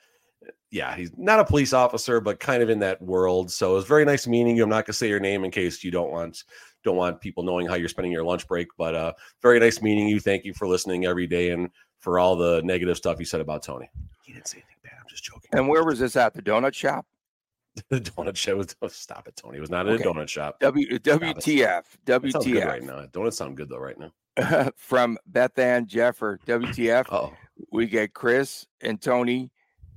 yeah, 0.71 0.95
he's 0.95 1.11
not 1.15 1.39
a 1.39 1.45
police 1.45 1.73
officer, 1.73 2.19
but 2.19 2.39
kind 2.39 2.63
of 2.63 2.71
in 2.71 2.79
that 2.79 2.99
world. 3.03 3.51
So 3.51 3.73
it 3.73 3.75
was 3.75 3.85
very 3.85 4.03
nice 4.03 4.25
meeting 4.25 4.57
you. 4.57 4.63
I'm 4.63 4.69
not 4.69 4.87
gonna 4.87 4.95
say 4.95 5.09
your 5.09 5.19
name 5.19 5.45
in 5.45 5.51
case 5.51 5.83
you 5.83 5.91
don't 5.91 6.09
want 6.09 6.43
don't 6.83 6.95
want 6.95 7.21
people 7.21 7.43
knowing 7.43 7.67
how 7.67 7.75
you're 7.75 7.87
spending 7.87 8.11
your 8.11 8.23
lunch 8.23 8.47
break. 8.47 8.67
But 8.79 8.95
uh, 8.95 9.13
very 9.43 9.59
nice 9.59 9.79
meeting 9.79 10.07
you. 10.07 10.19
Thank 10.19 10.43
you 10.43 10.55
for 10.55 10.67
listening 10.67 11.05
every 11.05 11.27
day 11.27 11.51
and 11.51 11.69
for 11.99 12.17
all 12.17 12.35
the 12.35 12.63
negative 12.63 12.97
stuff 12.97 13.19
you 13.19 13.25
said 13.25 13.41
about 13.41 13.61
Tony. 13.61 13.87
He 14.23 14.33
didn't 14.33 14.47
say 14.47 14.57
anything 14.57 14.77
bad. 14.81 14.93
I'm 14.99 15.07
just 15.07 15.23
joking. 15.23 15.51
And 15.51 15.67
where 15.69 15.83
was 15.83 15.99
this 15.99 16.15
at? 16.15 16.33
The 16.33 16.41
donut 16.41 16.73
shop? 16.73 17.05
the 17.89 18.01
donut 18.01 18.37
shop 18.37 18.57
was 18.57 18.75
oh, 18.81 18.87
stop 18.87 19.27
it, 19.27 19.35
Tony. 19.35 19.57
It 19.57 19.61
was 19.61 19.69
not 19.69 19.87
in 19.87 19.93
Okay. 19.93 20.03
a 20.03 20.07
donut 20.07 20.29
shop. 20.29 20.59
W 20.61 20.97
WTF? 20.97 21.83
That 22.05 22.23
sounds 22.23 22.43
good 22.47 22.63
WTF? 22.63 22.65
right 22.65 22.83
now. 22.83 23.05
Donuts 23.11 23.37
sound 23.37 23.55
good 23.55 23.69
though 23.69 23.77
right 23.77 23.99
now. 23.99 24.11
From 24.77 25.17
Beth 25.25 25.57
Ann 25.57 25.87
Jeffer. 25.87 26.39
WTF? 26.45 27.05
Oh, 27.11 27.33
We 27.71 27.87
get 27.87 28.13
Chris 28.13 28.67
and 28.81 29.01
Tony, 29.01 29.51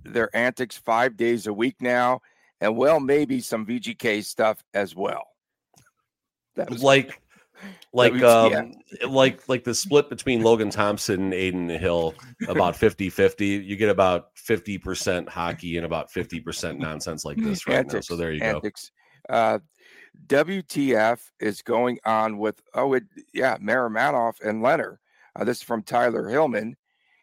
their 0.05 0.35
antics 0.35 0.77
five 0.77 1.17
days 1.17 1.47
a 1.47 1.53
week 1.53 1.77
now, 1.81 2.21
and 2.61 2.77
well, 2.77 3.01
maybe 3.01 3.41
some 3.41 3.67
VGK 3.67 4.25
stuff 4.25 4.63
as 4.75 4.95
well. 4.95 5.25
That 6.57 6.71
was 6.71 6.83
like 6.83 7.21
like 7.93 8.21
um 8.23 8.75
like 9.09 9.49
like 9.49 9.65
the 9.65 9.75
split 9.75 10.09
between 10.09 10.43
Logan 10.43 10.71
Thompson 10.71 11.33
and 11.33 11.35
Adin 11.35 11.69
Hill 11.69 12.15
about 12.49 12.75
50-50. 12.75 13.65
You 13.65 13.77
get 13.77 13.89
about 13.89 14.35
50% 14.37 15.29
hockey 15.29 15.77
and 15.77 15.87
about 15.87 16.11
50% 16.11 16.79
nonsense 16.79 17.25
like 17.25 17.37
this 17.39 17.67
right 17.67 17.91
now. 17.91 18.01
So 18.01 18.17
there 18.17 18.33
you 18.33 18.41
go. 18.41 18.61
Uh, 19.29 19.59
WTF 20.27 21.21
is 21.41 21.63
going 21.63 21.99
on 22.05 22.39
with 22.39 22.61
oh 22.75 22.95
it 22.95 23.05
yeah 23.33 23.57
Miromanov 23.59 24.35
and 24.45 24.63
Lehner. 24.63 24.97
Uh, 25.37 25.45
this 25.45 25.59
is 25.59 25.63
from 25.63 25.83
Tyler 25.83 26.29
Hillman. 26.29 26.77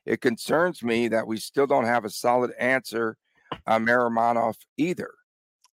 It 0.05 0.21
concerns 0.21 0.83
me 0.83 1.07
that 1.09 1.25
we 1.27 1.37
still 1.37 1.67
don't 1.67 1.85
have 1.85 2.05
a 2.05 2.09
solid 2.09 2.51
answer 2.59 3.17
on 3.67 3.85
Miromanov 3.85 4.55
either. 4.77 5.11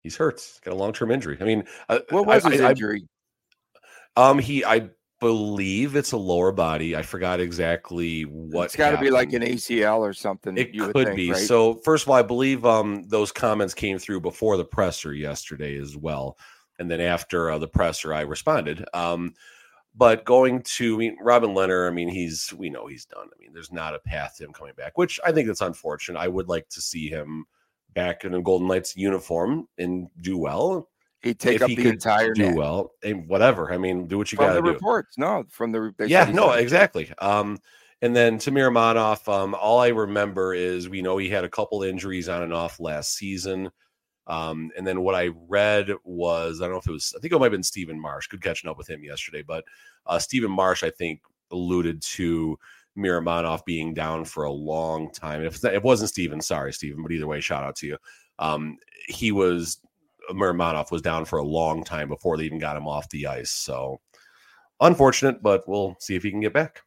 He's 0.00 0.16
hurt. 0.16 0.34
He's 0.40 0.60
got 0.64 0.72
a 0.72 0.76
long-term 0.76 1.10
injury. 1.10 1.38
I 1.40 1.44
mean, 1.44 1.64
uh, 1.88 2.00
What 2.10 2.26
was 2.26 2.44
I- 2.44 2.50
his 2.50 2.60
I- 2.60 2.66
I- 2.66 2.70
injury? 2.70 3.08
um 4.16 4.38
he 4.38 4.64
I 4.64 4.90
believe 5.20 5.96
it's 5.96 6.12
a 6.12 6.16
lower 6.16 6.52
body. 6.52 6.94
I 6.94 7.02
forgot 7.02 7.40
exactly 7.40 8.22
what 8.22 8.66
it's 8.66 8.76
got 8.76 8.90
to 8.90 8.98
be 8.98 9.10
like 9.10 9.32
an 9.32 9.42
ACL 9.42 10.00
or 10.00 10.12
something. 10.12 10.58
It 10.58 10.74
you 10.74 10.86
would 10.86 10.94
could 10.94 11.06
think, 11.06 11.16
be. 11.16 11.30
right? 11.32 11.40
So 11.40 11.76
first 11.76 12.04
of 12.04 12.10
all, 12.10 12.16
I 12.16 12.22
believe 12.22 12.64
um 12.66 13.04
those 13.08 13.32
comments 13.32 13.72
came 13.74 13.98
through 13.98 14.20
before 14.20 14.56
the 14.56 14.64
presser 14.64 15.14
yesterday 15.14 15.78
as 15.78 15.96
well, 15.96 16.36
and 16.78 16.90
then 16.90 17.00
after 17.00 17.50
uh, 17.50 17.58
the 17.58 17.68
presser, 17.68 18.12
I 18.12 18.22
responded. 18.22 18.84
Um, 18.94 19.34
but 19.94 20.24
going 20.24 20.62
to 20.62 20.94
I 20.94 20.98
mean, 20.98 21.16
Robin 21.20 21.50
Lehner, 21.50 21.88
I 21.88 21.92
mean, 21.92 22.08
he's 22.08 22.52
we 22.56 22.68
know 22.68 22.86
he's 22.86 23.04
done. 23.04 23.28
I 23.32 23.38
mean, 23.38 23.52
there's 23.52 23.72
not 23.72 23.94
a 23.94 24.00
path 24.00 24.36
to 24.38 24.44
him 24.44 24.52
coming 24.52 24.74
back, 24.76 24.98
which 24.98 25.20
I 25.24 25.32
think 25.32 25.46
that's 25.46 25.60
unfortunate. 25.60 26.18
I 26.18 26.28
would 26.28 26.48
like 26.48 26.68
to 26.70 26.80
see 26.80 27.08
him 27.08 27.44
back 27.94 28.24
in 28.24 28.34
a 28.34 28.42
Golden 28.42 28.66
Knights 28.66 28.96
uniform 28.96 29.68
and 29.78 30.08
do 30.20 30.36
well. 30.36 30.88
He'd 31.22 31.38
take 31.38 31.56
if 31.56 31.62
up 31.62 31.70
he 31.70 31.76
the 31.76 31.88
entire 31.88 32.34
do 32.34 32.48
net. 32.48 32.56
well, 32.56 32.92
and 33.02 33.26
whatever. 33.28 33.72
I 33.72 33.78
mean, 33.78 34.06
do 34.08 34.18
what 34.18 34.30
you 34.30 34.36
got 34.36 34.54
the 34.54 34.60
to 34.60 34.66
do. 34.66 34.72
reports. 34.74 35.16
No, 35.16 35.44
from 35.48 35.72
the 35.72 35.94
Yeah, 36.06 36.30
no, 36.30 36.50
exactly. 36.52 37.10
Um, 37.18 37.58
and 38.02 38.14
then 38.14 38.36
Tamir 38.36 38.70
Manoff, 38.70 39.32
um, 39.32 39.54
all 39.54 39.80
I 39.80 39.88
remember 39.88 40.52
is 40.52 40.88
we 40.88 41.00
know 41.00 41.16
he 41.16 41.30
had 41.30 41.44
a 41.44 41.48
couple 41.48 41.82
injuries 41.82 42.28
on 42.28 42.42
and 42.42 42.52
off 42.52 42.78
last 42.78 43.14
season. 43.14 43.70
Um, 44.26 44.70
and 44.76 44.86
then 44.86 45.02
what 45.02 45.14
I 45.14 45.30
read 45.48 45.90
was 46.04 46.60
I 46.60 46.64
don't 46.64 46.72
know 46.72 46.78
if 46.78 46.86
it 46.86 46.92
was 46.92 47.14
I 47.16 47.20
think 47.20 47.32
it 47.32 47.38
might 47.38 47.46
have 47.46 47.52
been 47.52 47.62
Stephen 47.62 48.00
Marsh. 48.00 48.26
Good 48.26 48.42
catching 48.42 48.70
up 48.70 48.78
with 48.78 48.88
him 48.88 49.04
yesterday, 49.04 49.42
but 49.42 49.64
uh, 50.06 50.18
Stephen 50.18 50.50
Marsh 50.50 50.82
I 50.82 50.90
think 50.90 51.20
alluded 51.50 52.00
to 52.02 52.58
Miromanov 52.96 53.64
being 53.64 53.92
down 53.92 54.24
for 54.24 54.44
a 54.44 54.52
long 54.52 55.10
time. 55.12 55.42
If 55.42 55.62
it 55.64 55.82
wasn't 55.82 56.10
Stephen, 56.10 56.40
sorry 56.40 56.72
Stephen, 56.72 57.02
but 57.02 57.12
either 57.12 57.26
way, 57.26 57.40
shout 57.40 57.64
out 57.64 57.76
to 57.76 57.86
you. 57.86 57.98
Um, 58.38 58.78
he 59.08 59.32
was 59.32 59.80
Miromanov 60.30 60.90
was 60.90 61.02
down 61.02 61.24
for 61.24 61.38
a 61.38 61.44
long 61.44 61.84
time 61.84 62.08
before 62.08 62.36
they 62.36 62.44
even 62.44 62.58
got 62.58 62.76
him 62.76 62.88
off 62.88 63.08
the 63.10 63.26
ice. 63.26 63.50
So 63.50 64.00
unfortunate, 64.80 65.42
but 65.42 65.68
we'll 65.68 65.96
see 66.00 66.14
if 66.14 66.22
he 66.22 66.30
can 66.30 66.40
get 66.40 66.52
back. 66.52 66.82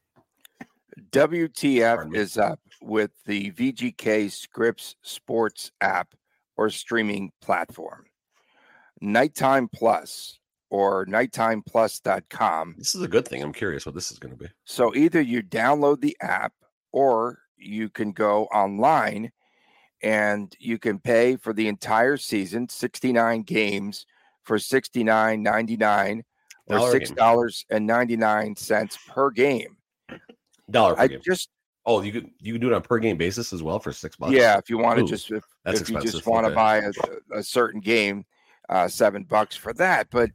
WTF 1.12 2.16
is 2.16 2.38
up 2.38 2.60
with 2.82 3.12
the 3.26 3.52
VGK 3.52 4.32
Scripps 4.32 4.96
Sports 5.04 5.72
app 5.82 6.16
or 6.58 6.70
streaming 6.70 7.32
platform. 7.42 8.06
KnightTime 9.02 9.72
Plus 9.72 10.40
or 10.70 11.06
knighttimeplus.com. 11.06 12.76
This 12.78 12.96
is 12.96 13.02
a 13.02 13.08
good 13.08 13.28
thing. 13.28 13.42
I'm 13.42 13.54
curious 13.54 13.86
what 13.86 13.96
this 13.96 14.12
is 14.12 14.20
going 14.20 14.36
to 14.36 14.44
be. 14.44 14.50
So 14.66 14.94
either 14.96 15.22
you 15.22 15.42
download 15.44 16.02
the 16.02 16.18
app 16.22 16.54
or 16.92 17.40
you 17.58 17.90
can 17.90 18.12
go 18.12 18.46
online 18.46 19.32
and 20.04 20.54
you 20.60 20.78
can 20.78 21.00
pay 21.00 21.36
for 21.38 21.54
the 21.54 21.68
entire 21.68 22.18
season, 22.18 22.70
69 22.70 23.44
games 23.44 24.06
for 24.44 24.58
$69.99 24.58 26.24
or 26.68 26.78
Dollar 26.78 26.96
a 26.96 27.00
game. 27.00 27.08
$6.99 27.16 29.08
per 29.08 29.30
game. 29.32 29.78
Dollar 30.70 30.96
per 30.96 31.02
I 31.02 31.08
game. 31.08 31.20
just 31.24 31.50
Oh, 31.88 32.02
you 32.02 32.12
could 32.12 32.30
you 32.42 32.52
could 32.52 32.62
do 32.62 32.68
it 32.68 32.74
on 32.74 32.82
per 32.82 33.00
game 33.00 33.16
basis 33.16 33.54
as 33.54 33.64
well 33.64 33.80
for 33.80 33.94
six 33.94 34.18
bucks. 34.18 34.34
Yeah, 34.34 34.58
if 34.58 34.70
you 34.70 34.78
want 34.78 35.00
to 35.00 35.06
just 35.06 35.32
if, 35.32 35.44
that's 35.64 35.80
if 35.80 35.90
you 35.90 35.98
just 36.02 36.28
want 36.28 36.44
to 36.44 36.48
Okay. 36.48 36.56
buy 36.56 36.78
a, 36.80 37.40
a 37.40 37.42
certain 37.42 37.80
game, 37.80 38.26
uh, 38.68 38.90
seven 38.90 39.24
bucks 39.24 39.56
for 39.56 39.74
that. 39.76 40.10
But 40.12 40.32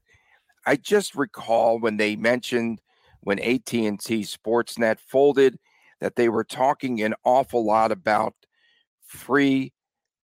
I 0.67 0.77
just 0.77 1.15
recall 1.15 1.79
when 1.79 1.99
they 1.99 2.17
mentioned 2.17 2.81
when 3.21 3.39
AT 3.39 3.71
and 3.75 4.01
T 4.01 4.23
Sportsnet 4.23 4.99
folded 4.99 5.59
that 6.01 6.17
they 6.17 6.31
were 6.31 6.43
talking 6.43 7.03
an 7.03 7.15
awful 7.23 7.65
lot 7.67 7.93
about 7.93 8.35
free 9.05 9.75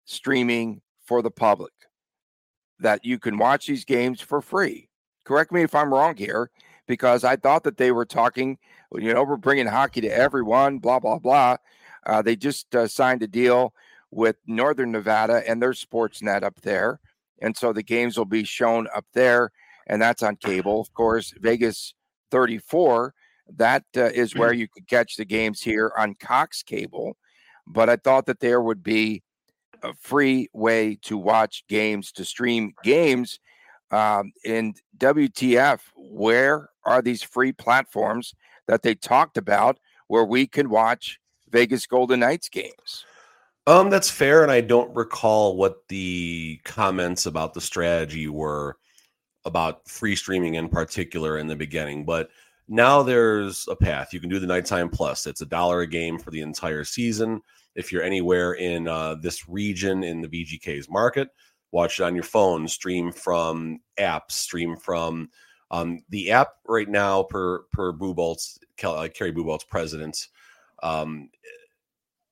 streaming 0.04 0.80
for 1.04 1.22
the 1.22 1.30
public. 1.30 1.72
That 2.78 3.04
you 3.04 3.18
can 3.18 3.36
watch 3.36 3.66
these 3.66 3.84
games 3.84 4.20
for 4.20 4.40
free. 4.40 4.90
Correct 5.24 5.50
me 5.50 5.62
if 5.62 5.74
I'm 5.74 5.92
wrong 5.92 6.16
here, 6.16 6.50
because 6.86 7.24
I 7.24 7.36
thought 7.36 7.64
that 7.64 7.76
they 7.76 7.92
were 7.92 8.06
talking. 8.06 8.58
You 8.92 9.12
know, 9.12 9.24
we're 9.24 9.36
bringing 9.36 9.66
hockey 9.66 10.00
to 10.02 10.08
everyone. 10.08 10.78
Blah 10.78 11.00
blah 11.00 11.18
blah. 11.18 11.56
Uh, 12.06 12.22
they 12.22 12.36
just 12.36 12.74
uh, 12.74 12.86
signed 12.86 13.22
a 13.22 13.26
deal 13.26 13.74
with 14.10 14.36
Northern 14.46 14.92
Nevada 14.92 15.42
and 15.48 15.60
their 15.60 15.72
Sportsnet 15.72 16.42
up 16.42 16.60
there. 16.62 17.00
And 17.42 17.56
so 17.56 17.72
the 17.72 17.82
games 17.82 18.16
will 18.16 18.24
be 18.24 18.44
shown 18.44 18.86
up 18.94 19.04
there, 19.12 19.50
and 19.86 20.00
that's 20.00 20.22
on 20.22 20.36
cable. 20.36 20.80
Of 20.80 20.94
course, 20.94 21.34
Vegas 21.38 21.94
34, 22.30 23.12
that 23.56 23.84
uh, 23.96 24.04
is 24.04 24.34
where 24.34 24.52
you 24.54 24.68
could 24.68 24.88
catch 24.88 25.16
the 25.16 25.24
games 25.24 25.60
here 25.60 25.92
on 25.98 26.14
Cox 26.14 26.62
Cable. 26.62 27.16
But 27.66 27.90
I 27.90 27.96
thought 27.96 28.26
that 28.26 28.40
there 28.40 28.60
would 28.60 28.82
be 28.82 29.22
a 29.82 29.92
free 30.00 30.48
way 30.52 30.98
to 31.02 31.18
watch 31.18 31.64
games, 31.68 32.12
to 32.12 32.24
stream 32.24 32.72
games. 32.82 33.38
Um, 33.90 34.32
and 34.44 34.80
WTF, 34.98 35.80
where 35.96 36.70
are 36.84 37.02
these 37.02 37.22
free 37.22 37.52
platforms 37.52 38.34
that 38.66 38.82
they 38.82 38.94
talked 38.94 39.36
about 39.36 39.78
where 40.08 40.24
we 40.24 40.46
can 40.46 40.68
watch 40.68 41.18
Vegas 41.50 41.86
Golden 41.86 42.20
Knights 42.20 42.48
games? 42.48 43.04
Um, 43.66 43.90
that's 43.90 44.10
fair, 44.10 44.42
and 44.42 44.52
I 44.52 44.60
don't 44.60 44.94
recall 44.94 45.56
what 45.56 45.88
the 45.88 46.60
comments 46.64 47.26
about 47.26 47.52
the 47.52 47.60
strategy 47.60 48.28
were 48.28 48.76
about 49.44 49.88
free 49.88 50.14
streaming 50.14 50.54
in 50.54 50.68
particular 50.68 51.38
in 51.38 51.46
the 51.48 51.56
beginning, 51.56 52.04
but 52.04 52.30
now 52.68 53.02
there's 53.02 53.66
a 53.68 53.76
path. 53.76 54.12
You 54.12 54.20
can 54.20 54.28
do 54.28 54.38
the 54.38 54.46
nighttime 54.46 54.88
plus. 54.88 55.26
It's 55.26 55.40
a 55.40 55.46
dollar 55.46 55.80
a 55.80 55.86
game 55.86 56.18
for 56.18 56.30
the 56.30 56.40
entire 56.42 56.84
season. 56.84 57.40
If 57.74 57.92
you're 57.92 58.02
anywhere 58.02 58.54
in 58.54 58.88
uh, 58.88 59.16
this 59.16 59.48
region 59.48 60.02
in 60.02 60.20
the 60.20 60.28
VGK's 60.28 60.88
market, 60.88 61.28
watch 61.76 62.00
it 62.00 62.04
on 62.04 62.14
your 62.14 62.24
phone, 62.24 62.66
stream 62.66 63.12
from 63.12 63.78
apps, 63.98 64.32
stream 64.32 64.76
from 64.76 65.28
um, 65.70 66.02
the 66.08 66.30
app 66.30 66.54
right 66.66 66.88
now 66.88 67.22
per 67.22 67.64
per 67.70 67.92
Bubolz 67.92 68.58
Kel- 68.78 68.96
uh, 68.96 69.08
Kerry 69.08 69.32
Bubolz 69.32 69.68
president. 69.68 70.28
Um, 70.82 71.28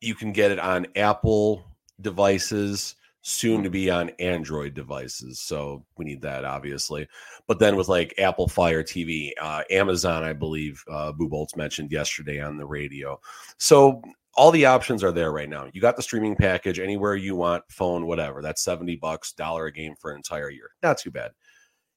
you 0.01 0.15
can 0.15 0.33
get 0.33 0.51
it 0.51 0.59
on 0.59 0.87
Apple 0.97 1.63
devices, 2.01 2.97
soon 3.21 3.63
to 3.63 3.71
be 3.71 3.91
on 3.91 4.11
Android 4.19 4.73
devices. 4.73 5.41
So 5.41 5.85
we 5.99 6.07
need 6.07 6.23
that, 6.23 6.47
obviously. 6.47 7.07
But 7.47 7.59
then 7.59 7.77
with 7.77 7.89
like 7.89 8.15
Apple 8.19 8.49
Fire 8.49 8.83
TV, 8.83 9.33
uh, 9.39 9.63
Amazon, 9.71 10.25
I 10.25 10.33
believe, 10.33 10.83
uh, 10.91 11.13
Bolts 11.13 11.55
mentioned 11.55 11.93
yesterday 11.93 12.41
on 12.41 12.57
the 12.57 12.67
radio. 12.67 13.21
So 13.59 14.03
all 14.37 14.51
the 14.51 14.67
options 14.67 15.05
are 15.05 15.13
there 15.13 15.33
right 15.33 15.49
now. 15.49 15.69
You 15.73 15.81
got 15.81 15.97
the 15.97 16.03
streaming 16.03 16.37
package 16.37 16.79
anywhere 16.79 17.15
you 17.15 17.37
want, 17.37 17.65
phone, 17.69 18.07
whatever. 18.07 18.43
That's 18.43 18.63
70 18.63 18.97
bucks, 18.97 19.33
dollar 19.33 19.67
a 19.67 19.73
game 19.73 19.95
for 20.01 20.11
an 20.11 20.17
entire 20.17 20.51
year. 20.51 20.71
Not 20.83 20.99
too 20.99 21.11
bad. 21.11 21.33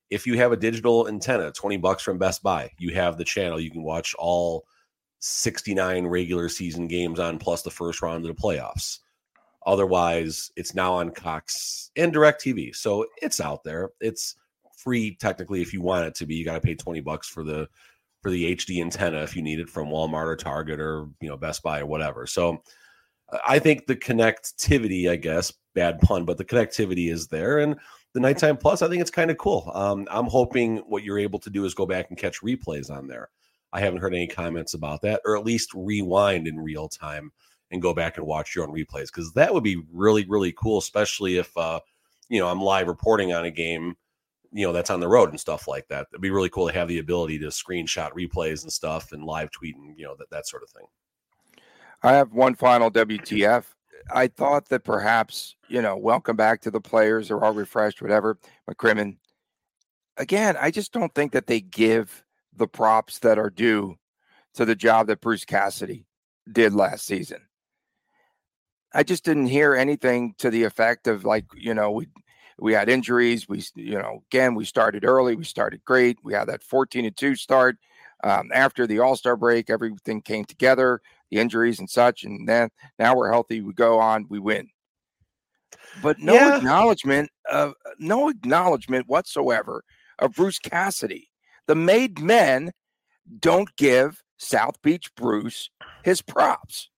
If 0.10 0.26
you 0.26 0.38
have 0.38 0.52
a 0.52 0.58
digital 0.58 1.08
antenna, 1.08 1.52
20 1.52 1.78
bucks 1.78 2.04
from 2.04 2.18
Best 2.18 2.44
Buy, 2.44 2.72
you 2.78 2.94
have 2.94 3.18
the 3.18 3.26
channel. 3.26 3.60
You 3.60 3.72
can 3.72 3.84
watch 3.84 4.16
all 4.18 4.66
69 5.20 6.08
regular 6.08 6.48
season 6.48 6.88
games 6.88 7.20
on 7.20 7.40
plus 7.40 7.64
the 7.64 7.72
first 7.72 8.02
round 8.02 8.26
of 8.26 8.36
the 8.36 8.42
playoffs. 8.42 9.00
Otherwise, 9.66 10.52
it's 10.56 10.76
now 10.76 10.94
on 10.94 11.12
Cox 11.12 11.92
and 11.98 12.14
DirecTV. 12.14 12.74
So 12.76 13.06
it's 13.22 13.42
out 13.42 13.64
there. 13.64 13.90
It's 14.00 14.36
free 14.78 15.16
technically 15.16 15.62
if 15.62 15.74
you 15.74 15.82
want 15.82 16.06
it 16.06 16.16
to 16.16 16.26
be. 16.26 16.36
You 16.36 16.46
got 16.46 16.54
to 16.54 16.62
pay 16.62 16.76
20 16.76 17.02
bucks 17.02 17.28
for 17.28 17.44
the 17.44 17.68
for 18.22 18.32
the 18.32 18.56
HD 18.56 18.82
antenna 18.82 19.22
if 19.22 19.36
you 19.36 19.42
need 19.42 19.60
it 19.60 19.70
from 19.70 19.88
Walmart 19.88 20.26
or 20.26 20.36
Target 20.36 20.80
or 20.80 21.08
you 21.22 21.30
know 21.30 21.38
Best 21.38 21.64
Buy 21.64 21.82
or 21.82 21.86
whatever. 21.86 22.26
So 22.28 22.62
I 23.46 23.60
think 23.60 23.88
the 23.88 23.96
connectivity, 23.96 25.10
I 25.10 25.18
guess, 25.18 25.54
bad 25.76 26.00
pun, 26.00 26.26
but 26.26 26.38
the 26.38 26.46
connectivity 26.46 27.12
is 27.12 27.28
there 27.28 27.60
and 27.60 27.78
the 28.14 28.20
KnightTime 28.20 28.60
Plus, 28.60 28.82
I 28.82 28.88
think 28.88 29.02
it's 29.02 29.12
kind 29.12 29.30
of 29.30 29.38
cool. 29.38 29.70
Um, 29.74 30.08
I'm 30.10 30.26
hoping 30.26 30.78
what 30.78 31.04
you're 31.04 31.20
able 31.20 31.40
to 31.40 31.50
do 31.50 31.66
is 31.66 31.74
go 31.74 31.86
back 31.86 32.08
and 32.10 32.18
catch 32.18 32.42
replays 32.42 32.90
on 32.90 33.08
there. 33.08 33.30
I 33.74 33.82
haven't 33.82 34.00
heard 34.00 34.16
any 34.16 34.28
comments 34.28 34.74
about 34.74 35.02
that, 35.02 35.22
or 35.26 35.38
at 35.38 35.46
least 35.46 35.74
rewind 35.74 36.48
in 36.48 36.60
real 36.60 36.88
time 36.88 37.32
and 37.70 37.82
go 37.82 37.94
back 37.94 38.18
and 38.18 38.26
watch 38.26 38.56
your 38.56 38.68
own 38.68 38.74
replays 38.74 39.08
because 39.08 39.34
that 39.34 39.54
would 39.54 39.64
be 39.64 39.84
really, 39.92 40.26
really 40.26 40.54
cool, 40.54 40.78
especially 40.78 41.38
if 41.38 41.56
uh, 41.58 41.80
you 42.30 42.40
know 42.40 42.48
I'm 42.48 42.62
live 42.62 42.88
reporting 42.88 43.34
on 43.34 43.46
a 43.46 43.52
game 43.52 43.98
you 44.52 44.66
know 44.66 44.74
that's 44.74 44.90
on 44.90 45.00
the 45.00 45.08
road 45.08 45.30
and 45.30 45.40
stuff 45.40 45.68
like 45.68 45.88
that. 45.90 46.08
It'd 46.12 46.22
be 46.22 46.32
really 46.32 46.50
cool 46.50 46.68
to 46.68 46.74
have 46.74 46.88
the 46.88 47.00
ability 47.00 47.40
to 47.40 47.48
screenshot 47.48 48.12
replays 48.12 48.64
and 48.64 48.72
stuff 48.72 49.12
and 49.12 49.24
live 49.24 49.52
tweet 49.52 49.76
and 49.76 49.98
you 49.98 50.06
know 50.06 50.16
that 50.18 50.30
that 50.30 50.48
sort 50.48 50.64
of 50.64 50.70
thing. 50.70 50.86
I 52.04 52.14
have 52.14 52.34
one 52.34 52.56
final 52.56 52.92
WTF. 52.92 53.66
I 54.14 54.28
thought 54.28 54.70
that 54.70 54.84
perhaps 54.84 55.56
you 55.68 55.82
know, 55.82 55.98
welcome 55.98 56.36
back 56.36 56.62
to 56.62 56.72
the 56.72 56.82
players. 56.82 57.28
They're 57.28 57.44
all 57.44 57.54
refreshed, 57.54 58.02
whatever. 58.02 58.38
McCrimmon. 58.70 59.18
Again, 60.18 60.58
I 60.60 60.72
just 60.72 60.94
don't 60.94 61.14
think 61.14 61.34
that 61.34 61.48
they 61.48 61.62
give 61.62 62.24
the 62.56 62.68
props 62.68 63.20
that 63.20 63.38
are 63.38 63.50
due 63.50 63.96
to 64.56 64.66
the 64.66 64.76
job 64.76 65.08
that 65.08 65.22
Bruce 65.22 65.46
Cassidy 65.46 66.06
did 66.52 66.74
last 66.74 67.06
season. 67.06 67.42
I 68.94 69.04
just 69.04 69.24
didn't 69.24 69.48
hear 69.48 69.76
anything 69.76 70.34
to 70.40 70.50
the 70.50 70.64
effect 70.64 71.08
of 71.08 71.26
like, 71.26 71.46
you 71.56 71.74
know, 71.74 71.92
we 71.92 72.08
we 72.60 72.74
had 72.74 72.90
injuries. 72.90 73.48
We, 73.48 73.64
you 73.76 73.98
know, 73.98 74.24
again, 74.32 74.56
we 74.56 74.66
started 74.66 75.06
early. 75.06 75.36
We 75.36 75.44
started 75.44 75.84
great. 75.86 76.18
We 76.24 76.34
had 76.34 76.48
that 76.50 76.64
14 76.64 77.06
and 77.06 77.16
2 77.16 77.36
start. 77.36 77.78
Um, 78.24 78.50
after 78.54 78.88
the 78.88 79.00
All 79.00 79.16
Star 79.16 79.36
break, 79.36 79.70
everything 79.70 80.22
came 80.22 80.44
together, 80.44 81.02
the 81.30 81.38
injuries 81.38 81.80
and 81.80 81.90
such. 81.90 82.24
And 82.24 82.48
then 82.48 82.70
now 82.98 83.16
we're 83.16 83.32
healthy. 83.32 83.62
We 83.62 83.74
go 83.74 84.00
on, 84.00 84.26
we 84.30 84.40
win. 84.40 84.70
But 86.02 86.20
no 86.20 86.34
yeah. 86.34 86.58
acknowledgement 86.58 87.30
of 87.52 87.74
no 88.00 88.30
acknowledgement 88.30 89.08
whatsoever 89.08 89.84
of 90.20 90.34
Bruce 90.34 90.60
Cassidy. 90.60 91.30
The 91.68 91.76
made 91.76 92.20
men 92.20 92.72
don't 93.40 93.76
give 93.76 94.24
South 94.38 94.82
Beach 94.82 95.14
Bruce 95.16 95.70
his 96.04 96.22
props. 96.22 96.90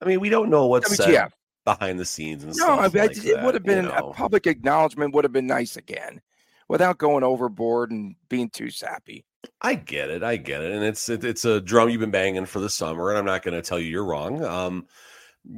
I 0.00 0.06
mean, 0.06 0.20
we 0.20 0.28
don't 0.28 0.50
know 0.50 0.66
what's 0.66 0.88
WTF. 0.88 0.96
said 0.96 1.32
behind 1.64 1.98
the 1.98 2.04
scenes 2.04 2.42
and 2.44 2.54
no, 2.56 2.64
stuff. 2.64 2.78
I 2.78 2.88
mean, 2.88 3.06
like 3.08 3.24
it 3.24 3.42
would 3.42 3.54
have 3.54 3.64
been 3.64 3.84
you 3.84 3.90
know? 3.90 4.10
a 4.10 4.12
public 4.12 4.46
acknowledgement 4.46 5.14
would 5.14 5.24
have 5.24 5.32
been 5.32 5.46
nice 5.46 5.76
again, 5.76 6.20
without 6.68 6.98
going 6.98 7.24
overboard 7.24 7.90
and 7.90 8.14
being 8.28 8.48
too 8.50 8.70
sappy. 8.70 9.24
I 9.60 9.74
get 9.74 10.10
it, 10.10 10.22
I 10.22 10.36
get 10.36 10.62
it, 10.62 10.72
and 10.72 10.84
it's 10.84 11.08
it, 11.08 11.24
it's 11.24 11.44
a 11.44 11.60
drum 11.60 11.88
you've 11.88 12.00
been 12.00 12.10
banging 12.10 12.46
for 12.46 12.60
the 12.60 12.70
summer, 12.70 13.10
and 13.10 13.18
I'm 13.18 13.24
not 13.24 13.42
going 13.42 13.54
to 13.54 13.62
tell 13.62 13.78
you 13.78 13.86
you're 13.86 14.04
wrong. 14.04 14.44
Um, 14.44 14.86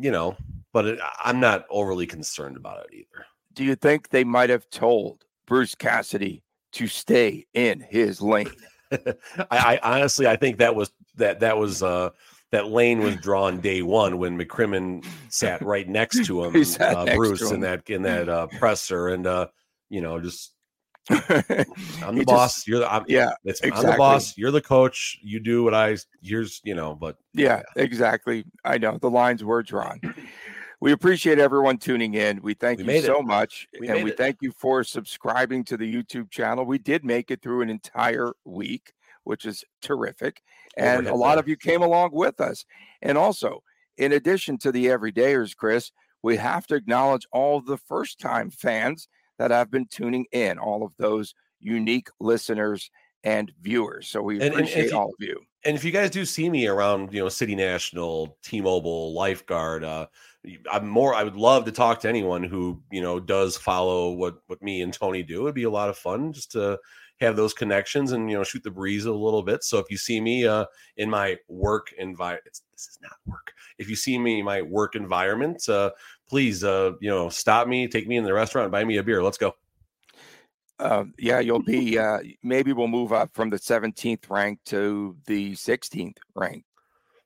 you 0.01 0.11
know, 0.11 0.37
but 0.73 0.87
it, 0.87 0.99
I'm 1.23 1.41
not 1.41 1.67
overly 1.71 2.07
concerned 2.07 2.57
about 2.57 2.87
it 2.87 2.95
either. 2.95 3.27
Do 3.53 3.65
you 3.65 3.77
think 3.77 4.09
they 4.09 4.25
might 4.25 4.51
have 4.51 4.69
told 4.71 5.25
Bruce 5.47 5.75
Cassidy 5.75 6.43
to 6.73 6.87
stay 6.87 7.47
in 7.55 7.81
his 7.81 8.21
lane? 8.21 8.51
I, 8.91 8.99
I 9.51 9.81
honestly, 9.83 10.27
I 10.27 10.37
think 10.37 10.59
that 10.59 10.75
was 10.75 10.91
that 11.17 11.41
that 11.41 11.57
was 11.57 11.83
uh 11.83 12.11
that 12.55 12.69
lane 12.69 13.01
was 13.01 13.17
drawn 13.17 13.61
day 13.61 13.83
one 13.83 14.19
when 14.19 14.39
McCrimmon 14.39 15.05
sat 15.29 15.61
right 15.63 15.89
next 15.89 16.25
to 16.27 16.45
him, 16.45 16.55
uh, 16.81 17.05
next 17.05 17.17
Bruce, 17.17 17.41
to 17.41 17.49
him. 17.49 17.55
in 17.55 17.61
that 17.61 17.91
in 17.91 18.03
that 18.03 18.29
uh, 18.29 18.47
presser, 18.47 19.09
and 19.09 19.27
uh, 19.27 19.49
you 19.91 20.01
know, 20.01 20.21
just 20.21 20.53
I'm 21.11 21.19
the 21.19 22.15
he 22.15 22.25
boss. 22.25 22.55
Just, 22.55 22.69
you're 22.69 22.79
the 22.79 22.93
I'm, 22.93 23.05
yeah. 23.09 23.33
It's, 23.45 23.61
exactly. 23.61 23.87
I'm 23.87 23.93
the 23.93 23.99
boss. 23.99 24.39
You're 24.39 24.53
the 24.53 24.63
coach. 24.63 25.19
You 25.23 25.41
do 25.41 25.65
what 25.65 25.75
I. 25.75 25.97
Here's 26.23 26.61
you 26.65 26.75
know, 26.75 26.95
but 26.95 27.17
yeah, 27.33 27.63
yeah, 27.77 27.83
exactly. 27.83 28.45
I 28.65 28.79
know 28.79 28.99
the 28.99 29.11
lines 29.11 29.43
were 29.43 29.63
drawn. 29.63 30.01
We 30.81 30.93
appreciate 30.93 31.39
everyone 31.39 31.79
tuning 31.79 32.15
in. 32.15 32.41
We 32.43 32.55
thank 32.55 32.79
we 32.79 32.95
you 32.95 33.03
so 33.03 33.21
it. 33.21 33.27
much, 33.27 33.67
we 33.81 33.89
and 33.89 34.05
we 34.05 34.13
it. 34.13 34.17
thank 34.17 34.39
you 34.43 34.53
for 34.53 34.85
subscribing 34.85 35.65
to 35.65 35.77
the 35.77 35.93
YouTube 35.93 36.31
channel. 36.31 36.65
We 36.65 36.79
did 36.79 37.05
make 37.05 37.31
it 37.31 37.43
through 37.43 37.63
an 37.63 37.71
entire 37.71 38.33
week, 38.45 38.93
which 39.25 39.45
is 39.45 39.65
terrific 39.83 40.41
and 40.77 41.07
a 41.07 41.15
lot 41.15 41.39
of 41.39 41.49
you 41.49 41.57
came 41.57 41.83
along 41.83 42.11
with 42.13 42.41
us. 42.41 42.65
And 43.03 43.17
also, 43.17 43.63
in 43.97 44.13
addition 44.13 44.59
to 44.59 44.73
the 44.73 44.87
everydayers, 44.87 45.57
Chris, 45.57 45.93
we 46.23 46.37
have 46.37 46.67
to 46.69 46.75
acknowledge 46.75 47.27
all 47.33 47.61
the 47.61 47.79
first 47.79 48.19
time 48.19 48.51
fans 48.51 49.09
that 49.39 49.51
have 49.51 49.71
been 49.71 49.87
tuning 49.87 50.27
in, 50.33 50.59
all 50.59 50.85
of 50.85 50.93
those 50.99 51.35
unique 51.61 52.09
listeners 52.21 52.91
and 53.25 53.53
viewers. 53.61 54.09
So 54.09 54.23
we 54.23 54.37
appreciate 54.37 54.59
and, 54.59 54.69
and 54.69 54.91
you, 54.91 54.97
all 54.97 55.09
of 55.09 55.27
you. 55.27 55.41
And 55.65 55.77
if 55.77 55.85
you 55.85 55.93
guys 55.93 56.11
do 56.11 56.25
see 56.25 56.51
me 56.51 56.67
around, 56.67 57.13
you 57.13 57.21
know, 57.21 57.29
City 57.29 57.55
National, 57.55 58.37
T-Mobile, 58.43 59.15
Lifeguard, 59.15 59.83
uh, 59.83 60.07
I'm 60.71 60.87
more. 60.87 61.15
I 61.15 61.25
would 61.25 61.37
love 61.37 61.65
to 61.65 61.73
talk 61.73 62.01
to 62.01 62.09
anyone 62.09 62.43
who 62.43 62.83
you 62.93 63.01
know 63.01 63.19
does 63.19 63.57
follow 63.57 64.13
what 64.13 64.37
what 64.47 64.61
me 64.61 64.83
and 64.83 64.93
Tony 64.93 65.23
do. 65.23 65.43
It'd 65.43 65.55
be 65.55 65.63
a 65.63 65.71
lot 65.71 65.89
of 65.89 65.97
fun 65.97 66.35
just 66.35 66.53
to 66.53 66.79
have 67.21 67.37
those 67.37 67.55
connections 67.55 68.13
and 68.13 68.31
you 68.31 68.37
know 68.37 68.45
shoot 68.45 68.63
the 68.63 68.71
breeze 68.71 69.05
a 69.05 69.13
little 69.13 69.43
bit. 69.43 69.65
So 69.65 69.79
if 69.79 69.91
you 69.91 69.97
see 69.97 70.21
me 70.21 70.47
uh, 70.47 70.67
in 70.97 71.09
my 71.09 71.37
work 71.49 71.93
environment, 71.99 72.61
this 72.73 72.89
is 72.89 72.99
not 73.03 73.17
work. 73.27 73.53
If 73.79 73.89
you 73.89 73.97
see 73.97 74.19
me 74.19 74.41
in 74.41 74.45
my 74.45 74.63
work 74.63 74.97
environment, 74.97 75.69
uh, 75.69 75.91
please 76.29 76.65
uh, 76.65 76.93
you 77.01 77.11
know 77.11 77.29
stop 77.29 77.69
me, 77.69 77.89
take 77.89 78.07
me 78.09 78.17
in 78.17 78.25
the 78.25 78.33
restaurant, 78.33 78.73
buy 78.73 78.85
me 78.85 78.97
a 78.97 79.03
beer. 79.03 79.23
Let's 79.23 79.39
go. 79.39 79.55
Uh, 80.79 81.05
yeah, 81.19 81.39
you'll 81.39 81.63
be. 81.63 81.99
Uh, 81.99 82.19
maybe 82.43 82.73
we'll 82.73 82.89
move 82.89 83.13
up 83.13 83.31
from 83.33 83.49
the 83.49 83.59
17th 83.59 84.29
rank 84.29 84.59
to 84.67 85.17
the 85.27 85.53
16th 85.53 86.17
rank. 86.35 86.65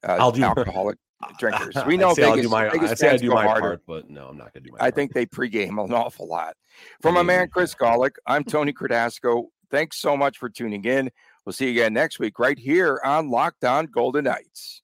Uh, 0.06 0.16
I'll 0.20 0.32
do 0.32 0.42
alcoholic 0.42 0.98
drinkers. 1.38 1.74
We 1.86 1.96
know 1.96 2.10
I 2.10 2.14
Vegas. 2.14 2.50
My, 2.50 2.68
Vegas 2.68 2.90
I 2.90 2.94
say 2.94 3.08
I 3.10 3.16
do 3.16 3.30
my 3.30 3.44
harder. 3.44 3.60
part, 3.60 3.82
but 3.86 4.10
no, 4.10 4.28
I'm 4.28 4.36
not 4.36 4.52
going 4.52 4.64
to 4.64 4.70
do 4.70 4.72
my. 4.72 4.78
I 4.78 4.80
part. 4.82 4.94
think 4.94 5.12
they 5.14 5.26
pregame 5.26 5.82
an 5.82 5.92
awful 5.92 6.28
lot. 6.28 6.56
From 7.00 7.14
my 7.14 7.22
man 7.22 7.48
Chris 7.48 7.74
Gawlik, 7.74 8.16
I'm 8.26 8.44
Tony 8.44 8.72
Cardasco. 8.72 9.46
Thanks 9.70 9.98
so 9.98 10.16
much 10.16 10.38
for 10.38 10.48
tuning 10.48 10.84
in. 10.84 11.10
We'll 11.44 11.52
see 11.52 11.66
you 11.66 11.72
again 11.72 11.94
next 11.94 12.18
week 12.18 12.38
right 12.38 12.58
here 12.58 13.00
on 13.04 13.30
Locked 13.30 13.64
On 13.64 13.86
Golden 13.86 14.24
Knights. 14.24 14.82